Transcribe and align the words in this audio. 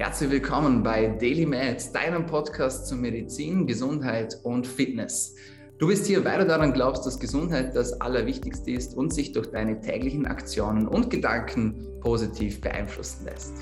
Herzlich 0.00 0.30
willkommen 0.30 0.84
bei 0.84 1.08
Daily 1.08 1.44
Med, 1.44 1.92
deinem 1.92 2.24
Podcast 2.24 2.86
zu 2.86 2.94
Medizin, 2.94 3.66
Gesundheit 3.66 4.38
und 4.44 4.64
Fitness. 4.64 5.34
Du 5.78 5.86
bist 5.86 6.06
hier, 6.06 6.24
weil 6.24 6.40
du 6.40 6.44
daran 6.44 6.72
glaubst, 6.72 7.06
dass 7.06 7.20
Gesundheit 7.20 7.76
das 7.76 8.00
Allerwichtigste 8.00 8.72
ist 8.72 8.96
und 8.96 9.14
sich 9.14 9.30
durch 9.30 9.52
deine 9.52 9.80
täglichen 9.80 10.26
Aktionen 10.26 10.88
und 10.88 11.08
Gedanken 11.08 11.86
positiv 12.00 12.60
beeinflussen 12.60 13.26
lässt. 13.26 13.52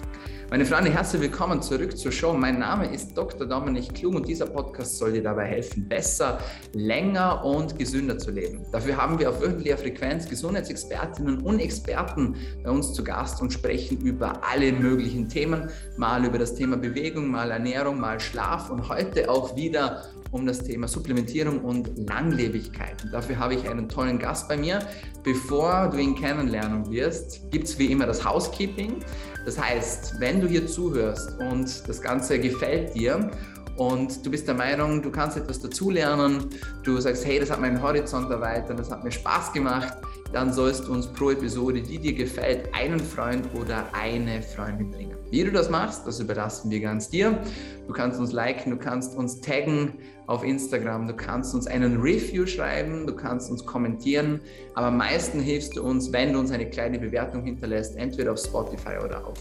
Meine 0.49 0.65
Freunde, 0.65 0.91
herzlich 0.91 1.21
willkommen 1.21 1.61
zurück 1.61 1.99
zur 1.99 2.13
Show. 2.13 2.33
Mein 2.33 2.59
Name 2.61 2.91
ist 2.91 3.19
Dr. 3.19 3.47
Dominik 3.47 3.93
Klum 3.95 4.15
und 4.15 4.27
dieser 4.27 4.47
Podcast 4.47 4.97
soll 4.97 5.13
dir 5.13 5.23
dabei 5.25 5.45
helfen, 5.45 5.89
besser, 5.89 6.39
länger 6.73 7.45
und 7.45 7.79
gesünder 7.79 8.17
zu 8.17 8.31
leben. 8.31 8.65
Dafür 8.73 8.97
haben 8.97 9.19
wir 9.19 9.29
auf 9.29 9.43
wöchentlicher 9.43 9.77
Frequenz 9.77 10.27
Gesundheitsexpertinnen 10.27 11.43
und 11.43 11.59
Experten 11.59 12.37
bei 12.63 12.71
uns 12.71 12.95
zu 12.95 13.05
Gast 13.05 13.43
und 13.43 13.53
sprechen 13.53 14.01
über 14.01 14.41
alle 14.43 14.73
möglichen 14.73 15.29
Themen. 15.29 15.69
Mal 15.99 16.25
über 16.25 16.39
das 16.39 16.55
Thema 16.55 16.79
Bewegung, 16.79 17.29
mal 17.29 17.51
Ernährung, 17.51 18.01
mal 18.01 18.21
Schlaf 18.21 18.71
und 18.71 18.89
heute 18.89 19.29
auch 19.29 19.55
wieder 19.57 20.05
um 20.31 20.47
das 20.47 20.63
Thema 20.63 20.87
Supplementierung 20.87 21.61
und 21.61 22.06
Langlebigkeit. 22.07 23.05
Und 23.05 23.13
dafür 23.13 23.39
habe 23.39 23.55
ich 23.55 23.69
einen 23.69 23.89
tollen 23.89 24.19
Gast 24.19 24.49
bei 24.49 24.57
mir. 24.57 24.81
Bevor 25.23 25.91
du 25.91 25.99
ihn 25.99 26.15
kennenlernen 26.15 26.91
wirst, 26.91 27.51
gibt 27.51 27.65
es 27.65 27.79
wie 27.79 27.87
immer 27.87 28.07
das 28.07 28.25
Housekeeping. 28.25 29.05
Das 29.45 29.61
heißt, 29.61 30.15
wenn 30.19 30.41
du 30.41 30.49
hier 30.49 30.67
zuhörst 30.67 31.39
und 31.41 31.89
das 31.89 32.01
Ganze 32.01 32.39
gefällt 32.39 32.95
dir 32.95 33.31
und 33.77 34.25
du 34.25 34.31
bist 34.31 34.49
der 34.49 34.55
Meinung, 34.55 35.03
du 35.03 35.11
kannst 35.11 35.37
etwas 35.37 35.61
dazulernen, 35.61 36.47
du 36.83 36.99
sagst, 36.99 37.27
hey, 37.27 37.39
das 37.39 37.51
hat 37.51 37.61
meinen 37.61 37.83
Horizont 37.83 38.31
erweitert, 38.31 38.79
das 38.79 38.91
hat 38.91 39.05
mir 39.05 39.13
Spaß 39.13 39.53
gemacht, 39.53 39.95
dann 40.33 40.53
sollst 40.53 40.87
du 40.87 40.93
uns 40.93 41.07
pro 41.07 41.31
Episode, 41.31 41.83
die 41.83 41.99
dir 41.99 42.15
gefällt, 42.15 42.69
einen 42.75 43.01
Freund 43.01 43.47
oder 43.55 43.85
eine 43.93 44.43
Freundin 44.43 44.91
bringen. 44.91 45.17
Wie 45.31 45.45
du 45.45 45.51
das 45.51 45.71
machst, 45.71 46.07
das 46.07 46.21
überlassen 46.21 46.71
wir 46.71 46.81
ganz 46.81 47.11
dir. 47.11 47.39
Du 47.87 47.93
kannst 47.93 48.19
uns 48.19 48.33
liken, 48.33 48.71
du 48.71 48.77
kannst 48.77 49.17
uns 49.17 49.41
taggen 49.41 49.95
auf 50.27 50.45
Instagram, 50.45 51.07
du 51.07 51.15
kannst 51.15 51.55
uns 51.55 51.67
einen 51.67 52.01
Review 52.01 52.47
schreiben, 52.47 53.07
du 53.07 53.15
kannst 53.15 53.51
uns 53.51 53.65
kommentieren, 53.65 54.41
aber 54.75 54.87
am 54.87 54.97
meisten 54.97 55.41
hilfst 55.41 55.77
du 55.77 55.83
uns, 55.83 56.13
wenn 56.13 56.33
du 56.33 56.39
uns 56.39 56.51
eine 56.51 56.69
kleine 56.69 56.99
Bewertung 56.99 57.45
hinterlässt, 57.45 57.97
entweder 57.97 58.33
auf 58.33 58.39
Spotify 58.39 58.99
oder 59.05 59.27
auf 59.27 59.39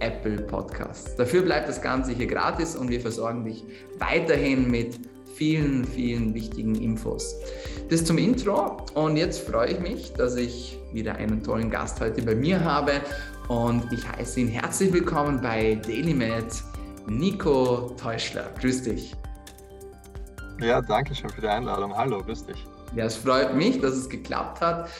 Apple 0.00 0.42
Podcasts. 0.42 1.14
Dafür 1.16 1.42
bleibt 1.42 1.68
das 1.68 1.80
Ganze 1.80 2.12
hier 2.12 2.26
gratis 2.26 2.76
und 2.76 2.88
wir 2.88 3.00
versorgen 3.00 3.44
dich 3.44 3.64
weiterhin 3.98 4.70
mit 4.70 4.98
vielen, 5.34 5.84
vielen 5.84 6.34
wichtigen 6.34 6.74
Infos. 6.74 7.36
Das 7.90 8.04
zum 8.04 8.18
Intro 8.18 8.78
und 8.94 9.16
jetzt 9.16 9.48
freue 9.48 9.72
ich 9.72 9.80
mich, 9.80 10.12
dass 10.12 10.36
ich 10.36 10.78
wieder 10.92 11.14
einen 11.14 11.42
tollen 11.42 11.70
Gast 11.70 12.00
heute 12.00 12.22
bei 12.22 12.34
mir 12.34 12.62
habe 12.62 12.92
und 13.48 13.92
ich 13.92 14.06
heiße 14.06 14.40
ihn 14.40 14.48
herzlich 14.48 14.92
willkommen 14.92 15.40
bei 15.40 15.76
DailyMed, 15.76 16.62
Nico 17.06 17.94
Teuschler. 18.00 18.50
Grüß 18.60 18.82
dich. 18.82 19.14
Ja, 20.60 20.82
danke 20.82 21.14
schön 21.14 21.30
für 21.30 21.40
die 21.40 21.46
Einladung. 21.46 21.96
Hallo, 21.96 22.20
grüß 22.20 22.46
dich. 22.46 22.66
Ja, 22.96 23.04
es 23.04 23.16
freut 23.16 23.54
mich, 23.54 23.80
dass 23.80 23.92
es 23.92 24.08
geklappt 24.08 24.60
hat. 24.60 24.90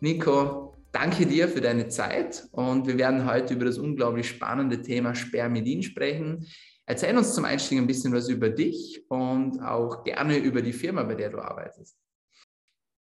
Nico, 0.00 0.73
danke 0.94 1.26
dir 1.26 1.48
für 1.48 1.60
deine 1.60 1.88
Zeit 1.88 2.46
und 2.52 2.86
wir 2.86 2.96
werden 2.96 3.26
heute 3.26 3.54
über 3.54 3.64
das 3.64 3.78
unglaublich 3.78 4.28
spannende 4.28 4.80
Thema 4.80 5.14
Spermidin 5.14 5.82
sprechen. 5.82 6.46
Erzähl 6.86 7.16
uns 7.16 7.34
zum 7.34 7.44
Einstieg 7.44 7.78
ein 7.78 7.86
bisschen 7.86 8.14
was 8.14 8.28
über 8.28 8.48
dich 8.48 9.04
und 9.08 9.60
auch 9.60 10.04
gerne 10.04 10.36
über 10.36 10.62
die 10.62 10.72
Firma, 10.72 11.02
bei 11.02 11.16
der 11.16 11.30
du 11.30 11.40
arbeitest. 11.40 11.96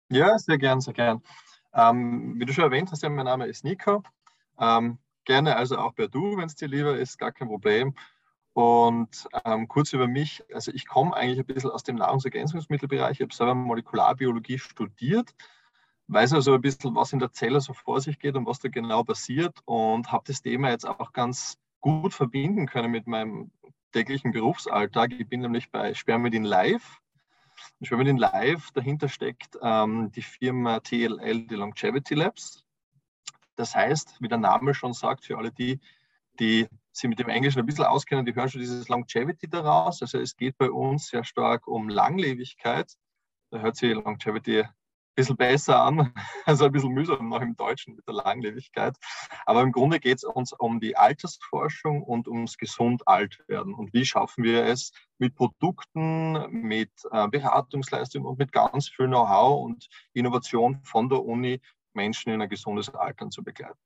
Ja, 0.10 0.38
sehr 0.38 0.58
gern, 0.58 0.82
sehr 0.82 0.94
gern. 0.94 1.22
Ähm, 1.74 2.36
wie 2.40 2.46
du 2.46 2.54
schon 2.54 2.64
erwähnt 2.64 2.92
hast, 2.92 3.04
ja, 3.04 3.10
mein 3.10 3.26
Name 3.26 3.48
ist 3.48 3.64
Nico. 3.64 4.02
Ähm, 4.60 4.98
gerne 5.26 5.56
also 5.56 5.78
auch 5.78 5.94
per 5.94 6.08
Du, 6.08 6.38
wenn 6.38 6.46
es 6.46 6.56
dir 6.56 6.68
lieber 6.68 6.98
ist, 6.98 7.20
gar 7.20 7.32
kein 7.32 7.50
Problem. 7.50 7.94
Und 8.54 9.28
ähm, 9.44 9.68
kurz 9.68 9.94
über 9.94 10.08
mich, 10.08 10.44
also 10.54 10.72
ich 10.72 10.88
komme 10.88 11.16
eigentlich 11.16 11.40
ein 11.40 11.46
bisschen 11.46 11.72
aus 11.72 11.84
dem 11.84 11.98
Nahrungsergänzungsmittelbereich. 11.98 13.20
Ich 13.20 13.22
habe 13.22 13.34
selber 13.34 13.54
Molekularbiologie 13.54 14.58
studiert, 14.58 15.36
weiß 16.08 16.34
also 16.34 16.54
ein 16.54 16.62
bisschen, 16.62 16.96
was 16.96 17.14
in 17.14 17.20
der 17.20 17.32
Zelle 17.32 17.62
so 17.62 17.74
vor 17.74 18.02
sich 18.02 18.20
geht 18.20 18.36
und 18.36 18.46
was 18.46 18.60
da 18.60 18.70
genau 18.70 19.04
passiert 19.04 19.60
und 19.66 20.12
habe 20.12 20.24
das 20.28 20.42
Thema 20.42 20.70
jetzt 20.70 20.86
auch 20.86 21.14
ganz 21.14 21.58
gut 21.82 22.14
verbinden 22.14 22.68
können 22.68 22.92
mit 22.92 23.08
meinem 23.08 23.52
täglichen 23.92 24.32
Berufsalltag. 24.32 25.12
Ich 25.14 25.28
bin 25.28 25.42
nämlich 25.42 25.72
bei 25.72 25.94
Spermidin 25.94 26.44
Live. 26.44 27.00
Spermidin 27.82 28.18
Live, 28.18 28.72
dahinter 28.72 29.08
steckt 29.08 29.58
ähm, 29.62 30.12
die 30.12 30.22
Firma 30.22 30.80
TLL, 30.80 31.48
die 31.48 31.56
Longevity 31.56 32.14
Labs. 32.14 32.66
Das 33.56 33.76
heißt, 33.76 34.18
wie 34.20 34.28
der 34.28 34.38
Name 34.38 34.74
schon 34.74 34.94
sagt, 34.94 35.26
für 35.26 35.38
alle 35.38 35.52
die, 35.52 35.80
die 36.40 36.68
sich 36.92 37.10
mit 37.10 37.20
dem 37.20 37.30
Englischen 37.30 37.60
ein 37.60 37.66
bisschen 37.66 37.86
auskennen, 37.86 38.26
die 38.26 38.36
hören 38.36 38.50
schon 38.50 38.62
dieses 38.62 38.90
Longevity 38.90 39.50
daraus. 39.50 40.02
Also 40.02 40.20
es 40.20 40.36
geht 40.36 40.58
bei 40.58 40.70
uns 40.70 41.08
sehr 41.08 41.24
stark 41.24 41.68
um 41.68 41.90
Langlebigkeit. 41.90 42.92
Da 43.52 43.60
hört 43.60 43.78
sich 43.78 43.94
Longevity 43.94 44.66
bisschen 45.16 45.38
besser 45.38 45.82
an, 45.82 46.14
also 46.46 46.66
ein 46.66 46.72
bisschen 46.72 46.94
mühsam 46.94 47.30
noch 47.30 47.42
im 47.42 47.56
Deutschen 47.56 47.96
mit 47.96 48.08
der 48.08 48.16
Langlebigkeit. 48.16 48.96
Aber 49.46 49.62
im 49.62 49.72
Grunde 49.72 50.00
geht 50.00 50.18
es 50.18 50.24
uns 50.24 50.54
um 50.54 50.80
die 50.80 50.98
Altersforschung 50.98 52.04
und 52.04 52.28
ums 52.28 52.58
gesund 52.58 53.08
alt 53.08 53.44
werden. 53.48 53.74
Und 53.74 53.94
wie 53.94 54.06
schaffen 54.06 54.44
wir 54.44 54.66
es 54.66 54.92
mit 55.18 55.36
Produkten, 55.36 56.52
mit 56.52 56.92
äh, 57.12 57.28
Beratungsleistungen 57.28 58.28
und 58.28 58.38
mit 58.38 58.52
ganz 58.52 58.90
viel 58.90 59.08
Know-how 59.08 59.64
und 59.64 59.88
Innovation 60.14 60.82
von 60.84 61.10
der 61.10 61.24
Uni 61.24 61.62
Menschen 61.96 62.32
in 62.34 62.42
ein 62.42 62.50
gesundes 62.50 62.90
Altern 62.90 63.32
zu 63.32 63.44
begleiten. 63.44 63.80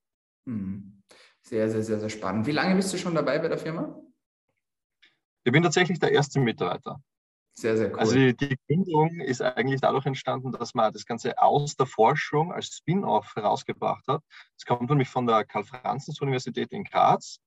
Hm. 0.46 1.02
Sehr, 1.42 1.70
sehr, 1.70 1.82
sehr, 1.82 2.00
sehr 2.00 2.10
spannend. 2.10 2.46
Wie 2.46 2.52
lange 2.52 2.74
bist 2.74 2.92
du 2.92 2.98
schon 2.98 3.14
dabei 3.14 3.38
bei 3.38 3.48
der 3.48 3.58
Firma? 3.58 3.98
Ich 5.44 5.52
bin 5.52 5.62
tatsächlich 5.62 5.98
der 5.98 6.12
erste 6.12 6.38
Mitarbeiter. 6.38 7.02
Sehr, 7.54 7.76
sehr 7.76 7.92
cool. 7.92 7.98
Also 7.98 8.14
die, 8.14 8.36
die 8.36 8.56
Gründung 8.66 9.20
ist 9.20 9.42
eigentlich 9.42 9.80
dadurch 9.80 10.06
entstanden, 10.06 10.52
dass 10.52 10.74
man 10.74 10.92
das 10.92 11.04
Ganze 11.04 11.40
aus 11.40 11.76
der 11.76 11.86
Forschung 11.86 12.52
als 12.52 12.76
Spin-off 12.76 13.34
herausgebracht 13.36 14.06
hat. 14.08 14.22
Es 14.56 14.64
kommt 14.64 14.88
nämlich 14.88 15.08
von 15.08 15.26
der 15.26 15.44
Karl-Franzens-Universität 15.44 16.72
in 16.72 16.84
Graz. 16.84 17.38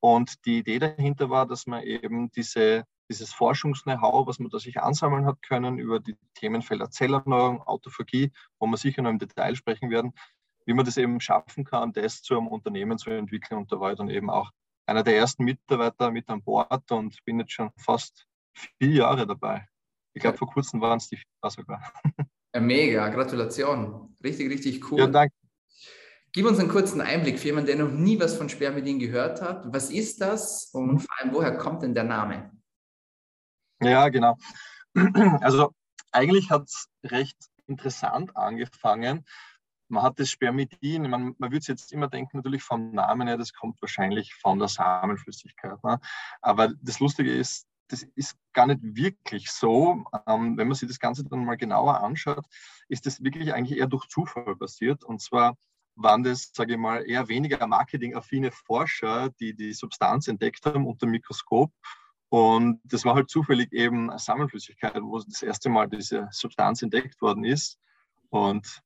Und 0.00 0.44
die 0.46 0.58
Idee 0.58 0.78
dahinter 0.78 1.28
war, 1.28 1.46
dass 1.46 1.66
man 1.66 1.82
eben 1.82 2.30
diese, 2.30 2.84
dieses 3.10 3.32
Forschungs-Know-how, 3.32 4.28
was 4.28 4.38
man 4.38 4.50
da 4.50 4.58
sich 4.60 4.80
ansammeln 4.80 5.26
hat 5.26 5.42
können 5.42 5.78
über 5.78 5.98
die 5.98 6.16
Themenfelder 6.34 6.90
Zellerneuerung, 6.90 7.62
Autophagie, 7.62 8.30
wo 8.60 8.66
wir 8.66 8.76
sicher 8.76 9.02
noch 9.02 9.10
im 9.10 9.18
Detail 9.18 9.56
sprechen 9.56 9.90
werden, 9.90 10.12
wie 10.66 10.74
man 10.74 10.84
das 10.84 10.98
eben 10.98 11.20
schaffen 11.20 11.64
kann, 11.64 11.92
das 11.92 12.22
zu 12.22 12.36
einem 12.36 12.46
Unternehmen 12.46 12.98
zu 12.98 13.10
entwickeln. 13.10 13.58
Und 13.58 13.72
da 13.72 13.80
war 13.80 13.90
ich 13.90 13.98
dann 13.98 14.10
eben 14.10 14.30
auch 14.30 14.52
einer 14.86 15.02
der 15.02 15.16
ersten 15.16 15.42
Mitarbeiter 15.44 16.12
mit 16.12 16.28
an 16.28 16.42
Bord 16.42 16.92
und 16.92 17.24
bin 17.24 17.40
jetzt 17.40 17.52
schon 17.52 17.70
fast 17.76 18.27
vier 18.58 18.90
Jahre 18.90 19.26
dabei. 19.26 19.66
Ich 20.14 20.22
glaube, 20.22 20.38
vor 20.38 20.50
kurzem 20.50 20.80
waren 20.80 20.98
es 20.98 21.08
die 21.08 21.16
vier 21.16 21.50
sogar. 21.50 21.92
Ja, 22.54 22.60
mega, 22.60 23.08
Gratulation. 23.10 24.16
Richtig, 24.24 24.50
richtig 24.50 24.90
cool. 24.90 25.00
Ja, 25.00 25.06
danke. 25.06 25.34
Gib 26.32 26.46
uns 26.46 26.58
einen 26.58 26.68
kurzen 26.68 27.00
Einblick 27.00 27.38
für 27.38 27.46
jemanden, 27.46 27.68
der 27.68 27.76
noch 27.76 27.90
nie 27.90 28.18
was 28.20 28.36
von 28.36 28.48
Spermidin 28.48 28.98
gehört 28.98 29.40
hat. 29.40 29.64
Was 29.72 29.90
ist 29.90 30.20
das 30.20 30.70
und 30.72 30.92
mhm. 30.92 30.98
vor 31.00 31.18
allem, 31.18 31.34
woher 31.34 31.56
kommt 31.56 31.82
denn 31.82 31.94
der 31.94 32.04
Name? 32.04 32.50
Ja, 33.80 34.08
genau. 34.08 34.36
Also 35.40 35.72
eigentlich 36.10 36.50
hat 36.50 36.64
es 36.64 36.88
recht 37.04 37.36
interessant 37.66 38.36
angefangen. 38.36 39.24
Man 39.88 40.02
hat 40.02 40.18
das 40.18 40.30
Spermidin, 40.30 41.08
man, 41.08 41.34
man 41.38 41.52
würde 41.52 41.64
jetzt 41.66 41.92
immer 41.92 42.08
denken, 42.08 42.38
natürlich 42.38 42.62
vom 42.62 42.90
Namen 42.90 43.28
her, 43.28 43.38
das 43.38 43.54
kommt 43.54 43.80
wahrscheinlich 43.80 44.34
von 44.34 44.58
der 44.58 44.68
Samenflüssigkeit. 44.68 45.82
Ne? 45.84 46.00
Aber 46.42 46.72
das 46.82 47.00
Lustige 47.00 47.32
ist, 47.32 47.67
das 47.88 48.02
ist 48.14 48.36
gar 48.52 48.66
nicht 48.66 48.80
wirklich 48.82 49.50
so. 49.50 50.04
Ähm, 50.26 50.56
wenn 50.56 50.68
man 50.68 50.74
sich 50.74 50.88
das 50.88 50.98
Ganze 51.00 51.24
dann 51.24 51.44
mal 51.44 51.56
genauer 51.56 52.02
anschaut, 52.02 52.46
ist 52.88 53.06
das 53.06 53.22
wirklich 53.22 53.52
eigentlich 53.52 53.78
eher 53.78 53.86
durch 53.86 54.06
Zufall 54.08 54.56
passiert. 54.56 55.04
Und 55.04 55.20
zwar 55.20 55.56
waren 55.96 56.22
das, 56.22 56.52
sage 56.54 56.74
ich 56.74 56.78
mal, 56.78 57.02
eher 57.08 57.28
weniger 57.28 57.66
marketingaffine 57.66 58.52
Forscher, 58.52 59.30
die 59.40 59.54
die 59.54 59.72
Substanz 59.72 60.28
entdeckt 60.28 60.64
haben 60.66 60.86
unter 60.86 61.06
dem 61.06 61.10
Mikroskop. 61.12 61.72
Und 62.30 62.80
das 62.84 63.04
war 63.04 63.14
halt 63.14 63.30
zufällig 63.30 63.72
eben 63.72 64.10
eine 64.10 64.18
Sammelflüssigkeit, 64.18 65.02
wo 65.02 65.18
das 65.18 65.42
erste 65.42 65.70
Mal 65.70 65.88
diese 65.88 66.28
Substanz 66.30 66.82
entdeckt 66.82 67.20
worden 67.22 67.44
ist. 67.44 67.78
Und 68.28 68.82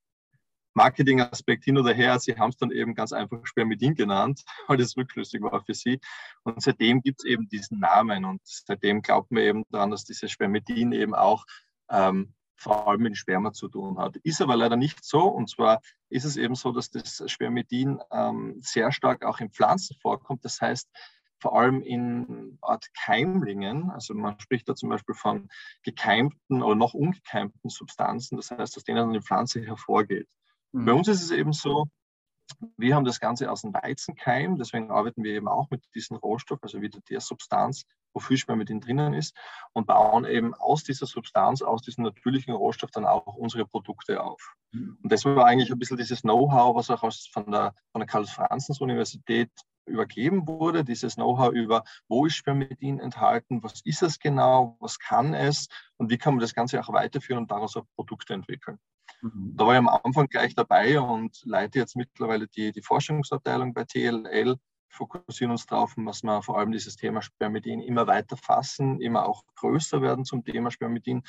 Marketingaspekt 0.75 1.65
hin 1.65 1.79
oder 1.79 1.93
her. 1.93 2.19
Sie 2.19 2.37
haben 2.37 2.51
es 2.51 2.57
dann 2.57 2.71
eben 2.71 2.95
ganz 2.95 3.13
einfach 3.13 3.45
Spermidin 3.45 3.95
genannt, 3.95 4.43
weil 4.69 4.81
es 4.81 4.97
rückschlüssig 4.97 5.43
war 5.43 5.65
für 5.65 5.75
sie. 5.75 6.01
Und 6.43 6.63
seitdem 6.63 7.03
gibt 7.03 7.21
es 7.21 7.25
eben 7.25 7.49
diesen 7.49 7.81
Namen 7.81 8.25
und 8.25 8.41
seitdem 8.45 9.03
glaubt 9.03 9.31
man 9.31 9.43
eben 9.43 9.65
daran, 9.71 9.91
dass 9.91 10.05
dieses 10.05 10.31
Spermidin 10.31 10.93
eben 10.93 11.15
auch 11.15 11.45
ähm, 11.91 12.35
vor 12.57 12.87
allem 12.89 13.03
mit 13.03 13.17
Sperma 13.17 13.53
zu 13.53 13.69
tun 13.69 13.99
hat. 13.99 14.17
Ist 14.19 14.41
aber 14.41 14.57
leider 14.57 14.77
nicht 14.77 15.05
so. 15.05 15.25
Und 15.25 15.51
zwar 15.51 15.81
ist 16.09 16.25
es 16.25 16.37
eben 16.37 16.55
so, 16.55 16.71
dass 16.73 16.91
das 16.91 17.23
Spermidin 17.27 18.01
ähm, 18.13 18.57
sehr 18.61 18.93
stark 18.93 19.25
auch 19.25 19.41
in 19.41 19.51
Pflanzen 19.51 19.97
vorkommt. 20.01 20.45
Das 20.45 20.61
heißt, 20.61 20.89
vor 21.41 21.59
allem 21.59 21.83
in 21.83 22.59
Art 22.63 22.87
Keimlingen, 22.95 23.91
also 23.91 24.15
man 24.15 24.39
spricht 24.39 24.69
da 24.69 24.77
zum 24.77 24.91
Beispiel 24.91 25.17
von 25.17 25.49
gekeimten 25.83 26.63
oder 26.63 26.77
noch 26.77 26.95
ungekeimten 26.95 27.69
Substanzen, 27.69 28.37
das 28.37 28.53
heißt, 28.53 28.77
aus 28.77 28.85
denen 28.85 29.09
eine 29.09 29.23
Pflanze 29.23 29.61
hervorgeht. 29.61 30.29
Mhm. 30.73 30.85
Bei 30.85 30.93
uns 30.93 31.09
ist 31.09 31.23
es 31.23 31.31
eben 31.31 31.53
so, 31.53 31.87
wir 32.77 32.95
haben 32.95 33.05
das 33.05 33.21
Ganze 33.21 33.51
aus 33.51 33.63
dem 33.63 33.73
Weizenkeim, 33.73 34.57
deswegen 34.57 34.91
arbeiten 34.91 35.25
wir 35.25 35.33
eben 35.33 35.49
auch 35.49 35.71
mit 35.71 35.83
diesem 35.95 36.17
Rohstoff, 36.17 36.59
also 36.63 36.81
wieder 36.81 37.01
der 37.09 37.21
Substanz, 37.21 37.85
wo 38.13 38.21
Fischspermidin 38.21 38.81
drinnen 38.81 39.15
ist, 39.15 39.35
und 39.73 39.87
bauen 39.87 40.25
eben 40.25 40.55
aus 40.55 40.85
dieser 40.85 41.07
Substanz, 41.07 41.63
aus 41.63 41.83
diesem 41.83 42.05
natürlichen 42.05 42.55
Rohstoff 42.55 42.91
dann 42.91 43.07
auch 43.07 43.37
unsere 43.37 43.67
Produkte 43.67 44.23
auf. 44.23 44.55
Mhm. 44.73 44.99
Und 45.03 45.13
das 45.13 45.25
war 45.25 45.47
eigentlich 45.47 45.71
ein 45.71 45.79
bisschen 45.79 45.97
dieses 45.97 46.23
Know-how, 46.23 46.75
was 46.75 46.91
auch 46.91 47.03
aus, 47.03 47.27
von 47.33 47.51
der, 47.51 47.75
von 47.93 48.01
der 48.01 48.09
Karl-Franzens-Universität 48.09 49.51
übergeben 49.87 50.47
wurde, 50.47 50.85
dieses 50.85 51.17
Know-how 51.17 51.53
über, 51.53 51.85
wo 52.09 52.27
ist 52.27 52.37
Spermidin 52.37 53.01
enthalten, 53.01 53.63
was 53.63 53.81
ist 53.85 54.03
es 54.03 54.19
genau, 54.19 54.77
was 54.79 54.99
kann 54.99 55.35
es 55.35 55.67
und 55.97 56.11
wie 56.11 56.19
kann 56.19 56.35
man 56.35 56.41
das 56.41 56.55
Ganze 56.55 56.81
auch 56.81 56.93
weiterführen 56.93 57.43
und 57.43 57.51
daraus 57.51 57.77
auch 57.77 57.85
Produkte 57.97 58.35
entwickeln. 58.35 58.79
Mhm. 59.23 59.55
Da 59.57 59.67
war 59.67 59.75
ich 59.75 59.79
am 59.79 59.89
Anfang 59.89 60.27
gleich 60.29 60.55
dabei 60.55 61.01
und 61.01 61.43
leite 61.45 61.79
jetzt 61.79 61.97
mittlerweile 61.97 62.49
die, 62.49 62.73
die 62.73 62.83
Forschungsabteilung 62.83 63.73
bei 63.75 63.85
TLL, 63.85 64.57
fokussieren 64.89 65.53
uns 65.53 65.67
darauf, 65.67 65.95
dass 65.97 66.23
wir 66.23 66.43
vor 66.43 66.59
allem 66.59 66.73
dieses 66.73 66.97
Thema 66.97 67.23
Spermidin 67.23 67.81
immer 67.81 68.07
weiter 68.07 68.37
fassen, 68.37 69.01
immer 69.01 69.27
auch 69.27 69.43
größer 69.57 70.03
werden 70.03 70.25
zum 70.25 70.45
Thema 70.45 70.71
Spermidin. 70.71 71.23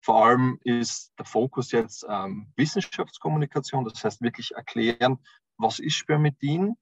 Vor 0.00 0.24
allem 0.24 0.58
ist 0.64 1.12
der 1.18 1.26
Fokus 1.26 1.72
jetzt 1.72 2.06
ähm, 2.08 2.52
Wissenschaftskommunikation, 2.56 3.84
das 3.84 4.02
heißt 4.02 4.22
wirklich 4.22 4.52
erklären, 4.54 5.18
was 5.58 5.78
ist 5.78 5.94
Spermidin, 5.94 6.76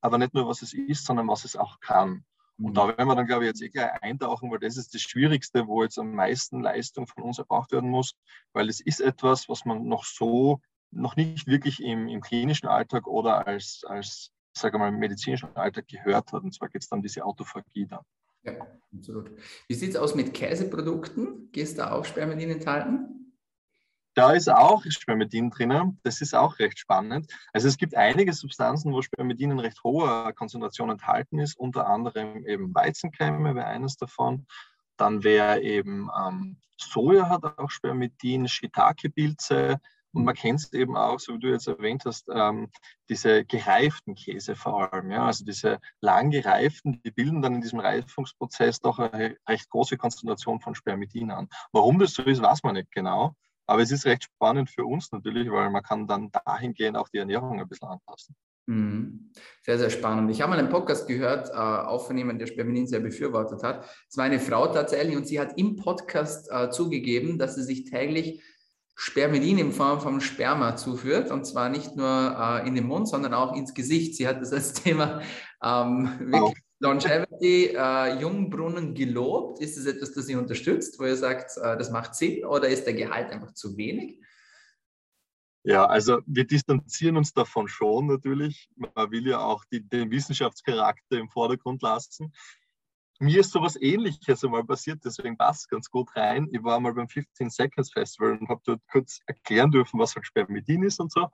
aber 0.00 0.18
nicht 0.18 0.34
nur, 0.34 0.48
was 0.48 0.62
es 0.62 0.72
ist, 0.72 1.04
sondern 1.04 1.28
was 1.28 1.44
es 1.44 1.54
auch 1.54 1.80
kann. 1.80 2.24
Und 2.58 2.76
da 2.76 2.86
werden 2.86 3.08
wir 3.08 3.16
dann, 3.16 3.26
glaube 3.26 3.44
ich, 3.44 3.48
jetzt 3.48 3.62
eh 3.62 3.68
gleich 3.68 3.90
eintauchen, 4.02 4.50
weil 4.50 4.60
das 4.60 4.76
ist 4.76 4.94
das 4.94 5.02
Schwierigste, 5.02 5.66
wo 5.66 5.82
jetzt 5.82 5.98
am 5.98 6.14
meisten 6.14 6.60
Leistung 6.60 7.06
von 7.06 7.24
uns 7.24 7.38
erbracht 7.38 7.72
werden 7.72 7.90
muss, 7.90 8.14
weil 8.52 8.68
es 8.68 8.80
ist 8.80 9.00
etwas, 9.00 9.48
was 9.48 9.64
man 9.64 9.86
noch 9.86 10.04
so, 10.04 10.60
noch 10.92 11.16
nicht 11.16 11.48
wirklich 11.48 11.82
im, 11.82 12.06
im 12.06 12.20
klinischen 12.20 12.68
Alltag 12.68 13.08
oder 13.08 13.46
als, 13.46 13.82
als 13.86 14.30
sage 14.56 14.78
mal, 14.78 14.92
medizinischen 14.92 15.54
Alltag 15.56 15.88
gehört 15.88 16.32
hat. 16.32 16.44
Und 16.44 16.54
zwar 16.54 16.68
geht 16.68 16.82
es 16.82 16.88
dann 16.88 17.02
diese 17.02 17.24
Autophagie 17.24 17.86
dann. 17.86 18.02
Ja, 18.44 18.52
absolut. 18.96 19.30
Wie 19.68 19.74
sieht 19.74 19.90
es 19.90 19.96
aus 19.96 20.14
mit 20.14 20.34
Käseprodukten? 20.34 21.50
Gehst 21.50 21.76
du 21.76 21.82
da 21.82 21.92
auch 21.92 22.04
Spermidin 22.04 22.50
enthalten? 22.50 23.23
Da 24.14 24.32
ist 24.32 24.48
auch 24.48 24.84
Spermidin 24.88 25.50
drinnen. 25.50 25.98
Das 26.04 26.20
ist 26.20 26.34
auch 26.34 26.58
recht 26.60 26.78
spannend. 26.78 27.32
Also 27.52 27.66
es 27.66 27.76
gibt 27.76 27.96
einige 27.96 28.32
Substanzen, 28.32 28.92
wo 28.92 29.02
Spermidin 29.02 29.50
in 29.50 29.58
recht 29.58 29.82
hoher 29.82 30.32
Konzentration 30.32 30.90
enthalten 30.90 31.38
ist, 31.40 31.58
unter 31.58 31.88
anderem 31.88 32.46
eben 32.46 32.74
Weizenkeime 32.74 33.54
wäre 33.54 33.66
eines 33.66 33.96
davon. 33.96 34.46
Dann 34.96 35.24
wäre 35.24 35.60
eben 35.60 36.08
ähm, 36.16 36.58
Soja 36.76 37.28
hat 37.28 37.44
auch 37.58 37.70
Spermidin, 37.70 38.48
Shiitake-Pilze 38.48 39.80
und 40.12 40.24
man 40.24 40.34
kennt 40.34 40.60
es 40.60 40.72
eben 40.72 40.96
auch, 40.96 41.18
so 41.18 41.34
wie 41.34 41.38
du 41.40 41.50
jetzt 41.50 41.66
erwähnt 41.66 42.04
hast, 42.04 42.28
ähm, 42.32 42.70
diese 43.08 43.44
gereiften 43.44 44.14
Käse 44.14 44.54
vor 44.54 44.92
allem. 44.92 45.10
Ja? 45.10 45.26
Also 45.26 45.44
diese 45.44 45.80
lang 46.00 46.30
gereiften, 46.30 47.02
die 47.04 47.10
bilden 47.10 47.42
dann 47.42 47.56
in 47.56 47.60
diesem 47.60 47.80
Reifungsprozess 47.80 48.78
doch 48.78 49.00
eine 49.00 49.36
recht 49.48 49.68
große 49.70 49.96
Konzentration 49.96 50.60
von 50.60 50.76
Spermidin 50.76 51.32
an. 51.32 51.48
Warum 51.72 51.98
das 51.98 52.14
so 52.14 52.22
ist, 52.22 52.40
weiß 52.40 52.62
man 52.62 52.74
nicht 52.74 52.92
genau. 52.92 53.34
Aber 53.66 53.82
es 53.82 53.90
ist 53.90 54.04
recht 54.06 54.24
spannend 54.24 54.70
für 54.70 54.84
uns 54.84 55.10
natürlich, 55.12 55.50
weil 55.50 55.70
man 55.70 55.82
kann 55.82 56.06
dann 56.06 56.30
dahingehend 56.30 56.96
auch 56.96 57.08
die 57.08 57.18
Ernährung 57.18 57.60
ein 57.60 57.68
bisschen 57.68 57.88
anpassen. 57.88 58.34
Mhm. 58.66 59.30
Sehr, 59.62 59.78
sehr 59.78 59.90
spannend. 59.90 60.30
Ich 60.30 60.40
habe 60.40 60.50
mal 60.50 60.58
einen 60.58 60.70
Podcast 60.70 61.06
gehört, 61.06 61.50
äh, 61.50 61.52
aufnehmen, 61.52 62.38
der 62.38 62.46
Sperminin 62.46 62.86
sehr 62.86 63.00
befürwortet 63.00 63.62
hat. 63.62 63.88
Es 64.08 64.16
war 64.16 64.24
eine 64.24 64.40
Frau 64.40 64.66
tatsächlich 64.66 65.16
und 65.16 65.26
sie 65.26 65.38
hat 65.38 65.58
im 65.58 65.76
Podcast 65.76 66.50
äh, 66.50 66.70
zugegeben, 66.70 67.38
dass 67.38 67.56
sie 67.56 67.62
sich 67.62 67.84
täglich 67.84 68.42
Spermidin 68.96 69.58
in 69.58 69.72
Form 69.72 70.00
von 70.00 70.20
Sperma 70.20 70.76
zuführt 70.76 71.30
und 71.30 71.44
zwar 71.44 71.68
nicht 71.68 71.96
nur 71.96 72.36
äh, 72.38 72.66
in 72.66 72.74
den 72.74 72.86
Mund, 72.86 73.08
sondern 73.08 73.34
auch 73.34 73.56
ins 73.56 73.74
Gesicht. 73.74 74.16
Sie 74.16 74.26
hat 74.26 74.40
das 74.40 74.52
als 74.52 74.72
Thema 74.72 75.20
ähm, 75.62 76.10
wirklich 76.20 76.63
Longevity, 76.80 77.74
äh, 77.76 78.20
Jungbrunnen 78.20 78.94
gelobt? 78.94 79.60
Ist 79.60 79.76
es 79.76 79.86
etwas, 79.86 80.12
das 80.12 80.28
ihr 80.28 80.38
unterstützt, 80.38 80.98
wo 80.98 81.04
ihr 81.04 81.16
sagt, 81.16 81.56
äh, 81.56 81.76
das 81.76 81.90
macht 81.90 82.14
Sinn 82.14 82.44
oder 82.44 82.68
ist 82.68 82.84
der 82.84 82.94
Gehalt 82.94 83.30
einfach 83.30 83.52
zu 83.54 83.76
wenig? 83.76 84.20
Ja, 85.66 85.86
also 85.86 86.20
wir 86.26 86.46
distanzieren 86.46 87.16
uns 87.16 87.32
davon 87.32 87.68
schon 87.68 88.06
natürlich. 88.06 88.68
Man 88.76 89.10
will 89.10 89.26
ja 89.26 89.38
auch 89.38 89.64
die, 89.72 89.80
den 89.80 90.10
Wissenschaftscharakter 90.10 91.18
im 91.18 91.30
Vordergrund 91.30 91.80
lassen. 91.80 92.34
Mir 93.18 93.40
ist 93.40 93.52
sowas 93.52 93.80
ähnliches 93.80 94.44
einmal 94.44 94.64
passiert, 94.64 95.02
deswegen 95.04 95.38
passt 95.38 95.62
es 95.62 95.68
ganz 95.68 95.88
gut 95.88 96.14
rein. 96.16 96.48
Ich 96.52 96.62
war 96.62 96.80
mal 96.80 96.92
beim 96.92 97.08
15 97.08 97.48
Seconds 97.48 97.92
Festival 97.92 98.36
und 98.38 98.48
habe 98.48 98.60
dort 98.64 98.82
kurz 98.90 99.20
erklären 99.26 99.70
dürfen, 99.70 99.98
was 99.98 100.14
halt 100.14 100.26
Spermidin 100.26 100.82
ist 100.82 101.00
und 101.00 101.10
so. 101.10 101.28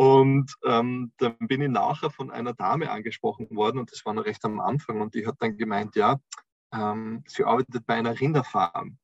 Und 0.00 0.54
ähm, 0.64 1.12
dann 1.18 1.36
bin 1.40 1.60
ich 1.60 1.68
nachher 1.68 2.08
von 2.08 2.30
einer 2.30 2.54
Dame 2.54 2.90
angesprochen 2.90 3.54
worden 3.54 3.78
und 3.78 3.92
das 3.92 4.02
war 4.06 4.14
noch 4.14 4.24
recht 4.24 4.42
am 4.46 4.58
Anfang 4.58 5.02
und 5.02 5.14
die 5.14 5.26
hat 5.26 5.34
dann 5.40 5.58
gemeint, 5.58 5.94
ja, 5.94 6.18
ähm, 6.72 7.22
sie 7.26 7.44
arbeitet 7.44 7.84
bei 7.84 7.96
einer 7.96 8.18
Rinderfarm 8.18 8.96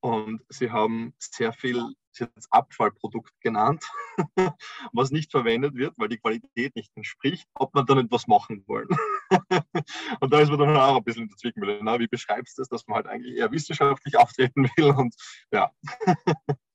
und 0.00 0.40
sie 0.48 0.70
haben 0.70 1.12
sehr 1.18 1.52
viel, 1.52 1.92
sie 2.12 2.24
hat 2.24 2.30
das 2.34 2.50
Abfallprodukt 2.50 3.38
genannt, 3.42 3.84
was 4.94 5.10
nicht 5.10 5.32
verwendet 5.32 5.74
wird, 5.74 5.92
weil 5.98 6.08
die 6.08 6.16
Qualität 6.16 6.74
nicht 6.76 6.96
entspricht, 6.96 7.46
ob 7.52 7.74
man 7.74 7.84
dann 7.84 7.98
etwas 7.98 8.26
machen 8.26 8.64
wollen. 8.66 8.88
und 10.20 10.32
da 10.32 10.40
ist 10.40 10.48
man 10.48 10.60
dann 10.60 10.74
auch 10.78 10.96
ein 10.96 11.04
bisschen 11.04 11.24
in 11.24 11.28
der 11.28 11.36
Zwickmühle. 11.36 11.80
Na, 11.82 12.00
wie 12.00 12.08
beschreibst 12.08 12.56
du 12.56 12.62
das, 12.62 12.70
dass 12.70 12.86
man 12.86 12.96
halt 12.96 13.06
eigentlich 13.06 13.36
eher 13.36 13.52
wissenschaftlich 13.52 14.16
auftreten 14.18 14.70
will 14.78 14.92
und 14.92 15.14
ja. 15.52 15.70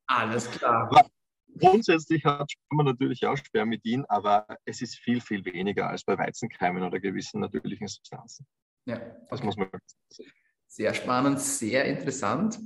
Alles 0.06 0.52
klar. 0.52 1.10
Grundsätzlich 1.60 2.26
hat 2.26 2.52
man 2.70 2.86
natürlich 2.86 3.26
auch 3.26 3.38
Spermidin, 3.38 4.06
aber 4.06 4.46
es 4.66 4.82
ist 4.82 4.96
viel, 4.96 5.22
viel 5.22 5.46
weniger 5.46 5.90
als 5.90 6.04
bei 6.04 6.18
Weizenkeimen 6.18 6.84
oder 6.84 7.00
gewissen 7.00 7.42
natürlichen 7.42 7.88
Substanzen. 7.88 8.46
Ja, 8.86 8.96
okay. 8.96 9.12
das 9.30 9.44
muss 9.44 9.58
man 9.58 9.70
sagen. 9.70 10.32
Sehr 10.68 10.94
spannend, 10.96 11.40
sehr 11.40 11.86
interessant. 11.86 12.60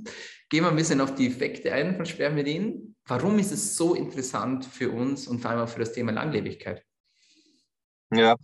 Gehen 0.48 0.64
wir 0.64 0.70
ein 0.70 0.76
bisschen 0.76 1.02
auf 1.02 1.14
die 1.14 1.26
Effekte 1.26 1.72
ein 1.74 1.94
von 1.94 2.06
Spermidin. 2.06 2.96
Warum 3.04 3.38
ist 3.38 3.52
es 3.52 3.76
so 3.76 3.94
interessant 3.94 4.64
für 4.64 4.90
uns 4.90 5.28
und 5.28 5.40
vor 5.40 5.50
allem 5.50 5.60
auch 5.60 5.68
für 5.68 5.80
das 5.80 5.92
Thema 5.92 6.12
Langlebigkeit? 6.12 6.82
Ja, 8.10 8.36